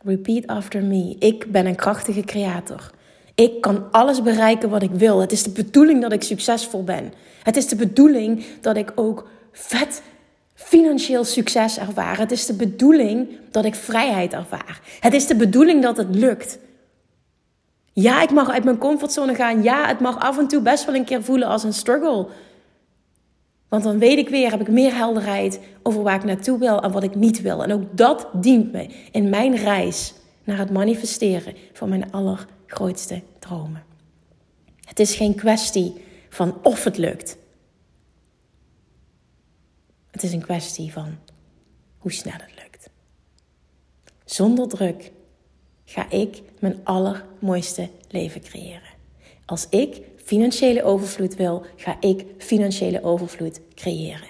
Repeat 0.04 0.48
after 0.48 0.84
me. 0.84 1.16
Ik 1.20 1.52
ben 1.52 1.66
een 1.66 1.76
krachtige 1.76 2.22
creator. 2.22 2.92
Ik 3.36 3.62
kan 3.62 3.92
alles 3.92 4.22
bereiken 4.22 4.70
wat 4.70 4.84
ik 4.84 4.92
wil. 4.92 5.20
Het 5.20 5.32
is 5.32 5.44
de 5.44 5.50
bedoeling 5.50 6.02
dat 6.02 6.12
ik 6.12 6.24
succesvol 6.24 6.84
ben. 6.84 7.14
Het 7.44 7.56
is 7.56 7.68
de 7.68 7.76
bedoeling 7.76 8.46
dat 8.62 8.78
ik 8.78 8.92
ook 8.96 9.28
vet 9.52 10.02
financieel 10.54 11.24
succes 11.24 11.78
ervaar. 11.78 12.18
Het 12.18 12.32
is 12.32 12.46
de 12.46 12.54
bedoeling 12.54 13.30
dat 13.52 13.66
ik 13.66 13.76
vrijheid 13.76 14.34
ervaar. 14.34 14.82
Het 15.00 15.14
is 15.14 15.28
de 15.28 15.36
bedoeling 15.36 15.82
dat 15.82 15.98
het 15.98 16.16
lukt. 16.16 16.60
Ja, 18.00 18.22
ik 18.22 18.32
mag 18.32 18.50
uit 18.50 18.64
mijn 18.64 18.78
comfortzone 18.78 19.36
gaan. 19.36 19.64
Ja, 19.64 19.88
het 19.88 20.00
mag 20.00 20.20
af 20.20 20.38
en 20.38 20.48
toe 20.48 20.62
best 20.62 20.86
wel 20.86 20.96
een 20.96 21.06
keer 21.06 21.24
voelen 21.24 21.48
als 21.48 21.64
een 21.64 21.74
struggle. 21.74 22.28
Want 23.68 23.84
dan 23.84 24.00
weet 24.00 24.18
ik 24.18 24.30
weer, 24.30 24.52
heb 24.52 24.62
ik 24.62 24.68
meer 24.68 24.96
helderheid 24.96 25.60
over 25.84 26.04
waar 26.04 26.16
ik 26.16 26.24
naartoe 26.24 26.60
wil 26.60 26.82
en 26.82 26.92
wat 26.92 27.04
ik 27.04 27.16
niet 27.16 27.42
wil. 27.42 27.64
En 27.64 27.72
ook 27.72 27.98
dat 27.98 28.28
dient 28.34 28.72
me 28.72 28.90
in 29.12 29.30
mijn 29.30 29.56
reis 29.56 30.14
naar 30.44 30.58
het 30.58 30.72
manifesteren 30.72 31.56
van 31.74 31.90
mijn 31.90 32.12
allergrootste 32.12 33.22
dromen. 33.40 33.84
Het 34.84 35.00
is 35.00 35.16
geen 35.16 35.36
kwestie 35.36 35.94
van 36.30 36.58
of 36.64 36.84
het 36.84 36.98
lukt. 36.98 37.38
Het 40.12 40.24
is 40.24 40.34
een 40.34 40.42
kwestie 40.42 40.92
van 40.92 41.18
hoe 41.98 42.12
snel 42.12 42.34
het 42.34 42.56
lukt. 42.56 42.90
Zonder 44.26 44.68
druk 44.68 45.12
ga 45.90 46.10
ik 46.10 46.42
mijn 46.60 46.80
allermooiste 46.84 47.90
leven 48.10 48.42
creëren. 48.42 48.96
Als 49.46 49.68
ik 49.70 50.02
financiële 50.16 50.84
overvloed 50.84 51.36
wil, 51.36 51.66
ga 51.76 51.98
ik 52.00 52.26
financiële 52.38 53.04
overvloed 53.04 53.62
creëren. 53.76 54.28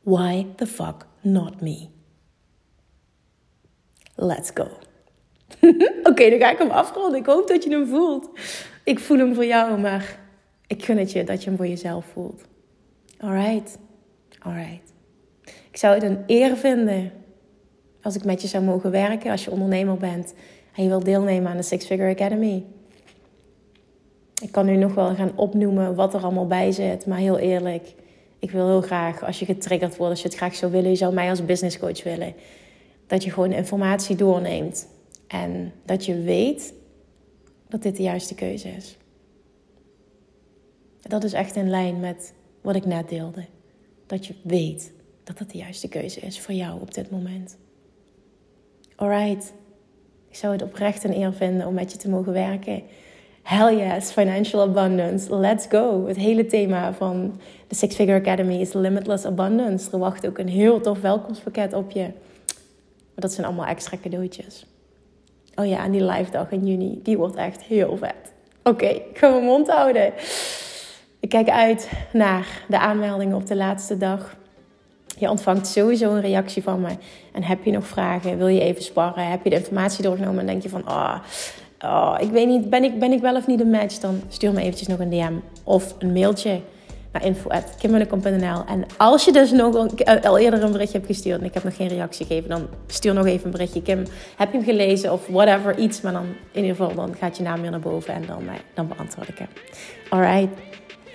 Why 0.00 0.46
the 0.56 0.66
fuck 0.66 1.06
not 1.20 1.60
me? 1.60 1.86
Let's 4.14 4.50
go. 4.54 4.68
Oké, 6.10 6.30
dan 6.30 6.38
ga 6.38 6.50
ik 6.50 6.58
hem 6.58 6.70
afronden. 6.70 7.18
Ik 7.18 7.26
hoop 7.26 7.48
dat 7.48 7.64
je 7.64 7.70
hem 7.70 7.86
voelt. 7.86 8.30
Ik 8.84 8.98
voel 8.98 9.18
hem 9.18 9.34
voor 9.34 9.46
jou, 9.46 9.78
maar 9.78 10.18
ik 10.66 10.84
gun 10.84 10.98
het 10.98 11.12
je 11.12 11.24
dat 11.24 11.42
je 11.42 11.48
hem 11.48 11.56
voor 11.56 11.66
jezelf 11.66 12.04
voelt. 12.12 12.42
Alright? 13.18 13.78
Alright. 14.38 14.92
Ik 15.70 15.76
zou 15.76 15.94
het 15.94 16.02
een 16.02 16.22
eer 16.26 16.56
vinden 16.56 17.12
als 18.02 18.14
ik 18.14 18.24
met 18.24 18.42
je 18.42 18.48
zou 18.48 18.64
mogen 18.64 18.90
werken, 18.90 19.30
als 19.30 19.44
je 19.44 19.50
ondernemer 19.50 19.96
bent 19.96 20.34
en 20.74 20.82
je 20.82 20.88
wilt 20.88 21.04
deelnemen 21.04 21.50
aan 21.50 21.56
de 21.56 21.62
Six 21.62 21.86
Figure 21.86 22.10
Academy. 22.10 22.64
Ik 24.42 24.52
kan 24.52 24.66
nu 24.66 24.76
nog 24.76 24.94
wel 24.94 25.14
gaan 25.14 25.36
opnoemen 25.36 25.94
wat 25.94 26.14
er 26.14 26.22
allemaal 26.22 26.46
bij 26.46 26.72
zit, 26.72 27.06
maar 27.06 27.18
heel 27.18 27.38
eerlijk, 27.38 27.94
ik 28.38 28.50
wil 28.50 28.66
heel 28.66 28.80
graag, 28.80 29.24
als 29.24 29.38
je 29.38 29.44
getriggerd 29.44 29.96
wordt, 29.96 30.12
als 30.12 30.22
je 30.22 30.28
het 30.28 30.36
graag 30.36 30.54
zou 30.54 30.72
willen, 30.72 30.90
je 30.90 30.96
zou 30.96 31.14
mij 31.14 31.30
als 31.30 31.44
business 31.44 31.78
coach 31.78 32.02
willen, 32.02 32.34
dat 33.06 33.24
je 33.24 33.30
gewoon 33.30 33.52
informatie 33.52 34.16
doorneemt 34.16 34.88
en 35.26 35.72
dat 35.84 36.04
je 36.04 36.20
weet 36.20 36.74
dat 37.68 37.82
dit 37.82 37.96
de 37.96 38.02
juiste 38.02 38.34
keuze 38.34 38.68
is. 38.68 38.96
Dat 41.00 41.24
is 41.24 41.32
echt 41.32 41.56
in 41.56 41.70
lijn 41.70 42.00
met 42.00 42.32
wat 42.60 42.76
ik 42.76 42.84
net 42.84 43.08
deelde. 43.08 43.44
Dat 44.06 44.26
je 44.26 44.34
weet 44.42 44.92
dat 45.24 45.38
het 45.38 45.50
de 45.50 45.58
juiste 45.58 45.88
keuze 45.88 46.20
is 46.20 46.40
voor 46.40 46.54
jou 46.54 46.80
op 46.80 46.94
dit 46.94 47.10
moment. 47.10 47.56
Alright. 48.96 49.52
Ik 50.30 50.36
zou 50.36 50.52
het 50.52 50.62
oprecht 50.62 51.04
een 51.04 51.16
eer 51.16 51.32
vinden 51.32 51.66
om 51.66 51.74
met 51.74 51.92
je 51.92 51.98
te 51.98 52.08
mogen 52.08 52.32
werken. 52.32 52.82
Hell 53.42 53.76
yes, 53.76 54.10
financial 54.10 54.62
abundance. 54.62 55.36
Let's 55.36 55.66
go. 55.68 56.06
Het 56.06 56.16
hele 56.16 56.46
thema 56.46 56.92
van 56.92 57.40
de 57.68 57.74
Six 57.74 57.94
Figure 57.94 58.18
Academy 58.18 58.54
is 58.54 58.72
limitless 58.72 59.24
abundance. 59.24 59.90
Er 59.92 59.98
wacht 59.98 60.26
ook 60.26 60.38
een 60.38 60.48
heel 60.48 60.80
tof 60.80 61.00
welkomstpakket 61.00 61.72
op 61.72 61.90
je. 61.90 62.00
Maar 62.00 63.28
dat 63.28 63.32
zijn 63.32 63.46
allemaal 63.46 63.66
extra 63.66 63.96
cadeautjes. 64.02 64.66
Oh 65.54 65.66
ja, 65.66 65.84
en 65.84 65.90
die 65.90 66.04
live 66.04 66.30
dag 66.30 66.50
in 66.50 66.66
juni, 66.66 67.00
die 67.02 67.16
wordt 67.16 67.36
echt 67.36 67.62
heel 67.62 67.96
vet. 67.96 68.32
Oké, 68.62 68.86
ik 68.86 69.18
ga 69.18 69.30
mijn 69.30 69.44
mond 69.44 69.70
houden. 69.70 70.12
Ik 71.20 71.28
kijk 71.28 71.48
uit 71.48 71.90
naar 72.12 72.64
de 72.68 72.78
aanmeldingen 72.78 73.36
op 73.36 73.46
de 73.46 73.56
laatste 73.56 73.96
dag. 73.96 74.36
Je 75.20 75.30
ontvangt 75.30 75.66
sowieso 75.66 76.14
een 76.14 76.20
reactie 76.20 76.62
van 76.62 76.80
me. 76.80 76.88
En 77.32 77.42
heb 77.42 77.64
je 77.64 77.70
nog 77.70 77.86
vragen? 77.86 78.38
Wil 78.38 78.46
je 78.46 78.60
even 78.60 78.82
sparren? 78.82 79.30
Heb 79.30 79.44
je 79.44 79.50
de 79.50 79.56
informatie 79.56 80.02
doorgenomen 80.02 80.40
en 80.40 80.46
denk 80.46 80.62
je 80.62 80.68
van... 80.68 80.88
Oh, 80.88 81.14
oh, 81.84 82.16
ik 82.18 82.30
weet 82.30 82.46
niet, 82.46 82.70
ben 82.70 82.84
ik, 82.84 82.98
ben 82.98 83.12
ik 83.12 83.20
wel 83.20 83.36
of 83.36 83.46
niet 83.46 83.60
een 83.60 83.70
match? 83.70 83.98
Dan 83.98 84.20
stuur 84.28 84.52
me 84.52 84.60
eventjes 84.60 84.88
nog 84.88 84.98
een 84.98 85.10
DM 85.10 85.34
of 85.64 85.94
een 85.98 86.12
mailtje 86.12 86.60
naar 87.12 87.24
info.kimmerlekom.nl. 87.24 88.64
En 88.66 88.84
als 88.96 89.24
je 89.24 89.32
dus 89.32 89.50
nog 89.50 89.74
een, 89.74 90.22
al 90.22 90.38
eerder 90.38 90.62
een 90.62 90.72
berichtje 90.72 90.96
hebt 90.98 91.10
gestuurd 91.10 91.40
en 91.40 91.46
ik 91.46 91.54
heb 91.54 91.64
nog 91.64 91.76
geen 91.76 91.88
reactie 91.88 92.26
gegeven, 92.26 92.48
dan 92.48 92.68
stuur 92.86 93.14
nog 93.14 93.26
even 93.26 93.44
een 93.44 93.50
berichtje. 93.50 93.82
Kim, 93.82 94.04
heb 94.36 94.52
je 94.52 94.56
hem 94.56 94.66
gelezen 94.66 95.12
of 95.12 95.26
whatever, 95.26 95.78
iets. 95.78 96.00
Maar 96.00 96.12
dan 96.12 96.26
in 96.52 96.62
ieder 96.62 96.76
geval, 96.76 96.94
dan 96.94 97.14
gaat 97.18 97.36
je 97.36 97.42
naam 97.42 97.60
weer 97.60 97.70
naar 97.70 97.80
boven 97.80 98.14
en 98.14 98.26
dan, 98.26 98.48
eh, 98.48 98.54
dan 98.74 98.88
beantwoord 98.88 99.28
ik 99.28 99.38
hem. 99.38 99.48
Alright, 100.08 100.58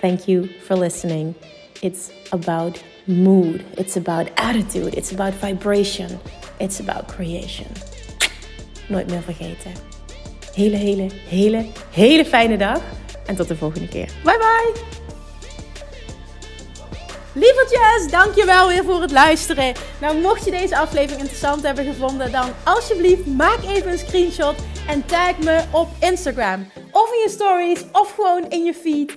thank 0.00 0.20
you 0.20 0.50
for 0.60 0.78
listening. 0.78 1.34
It's 1.80 2.10
about 2.30 2.82
mood. 3.06 3.64
It's 3.74 3.96
about 3.96 4.28
attitude. 4.34 4.96
It's 4.96 5.12
about 5.12 5.34
vibration. 5.34 6.18
It's 6.58 6.80
about 6.80 7.06
creation. 7.06 7.66
Nooit 8.88 9.10
meer 9.10 9.22
vergeten. 9.22 9.72
Hele, 10.54 10.76
hele, 10.76 11.06
hele, 11.28 11.66
hele 11.90 12.24
fijne 12.24 12.58
dag. 12.58 12.80
En 13.26 13.36
tot 13.36 13.48
de 13.48 13.56
volgende 13.56 13.88
keer. 13.88 14.08
Bye 14.24 14.38
bye. 14.38 14.96
Lievertjes, 17.32 18.10
dankjewel 18.10 18.68
weer 18.68 18.84
voor 18.84 19.00
het 19.00 19.10
luisteren. 19.10 19.74
Nou, 20.00 20.20
mocht 20.20 20.44
je 20.44 20.50
deze 20.50 20.76
aflevering 20.76 21.20
interessant 21.20 21.62
hebben 21.62 21.84
gevonden, 21.84 22.32
dan 22.32 22.50
alsjeblieft 22.64 23.26
maak 23.26 23.58
even 23.62 23.92
een 23.92 23.98
screenshot 23.98 24.54
en 24.88 25.06
tag 25.06 25.38
me 25.38 25.62
op 25.70 25.88
Instagram. 26.00 26.66
Of 26.90 27.12
in 27.12 27.18
je 27.18 27.30
stories, 27.30 27.84
of 27.92 28.14
gewoon 28.14 28.48
in 28.48 28.64
je 28.64 28.74
feed 28.74 29.16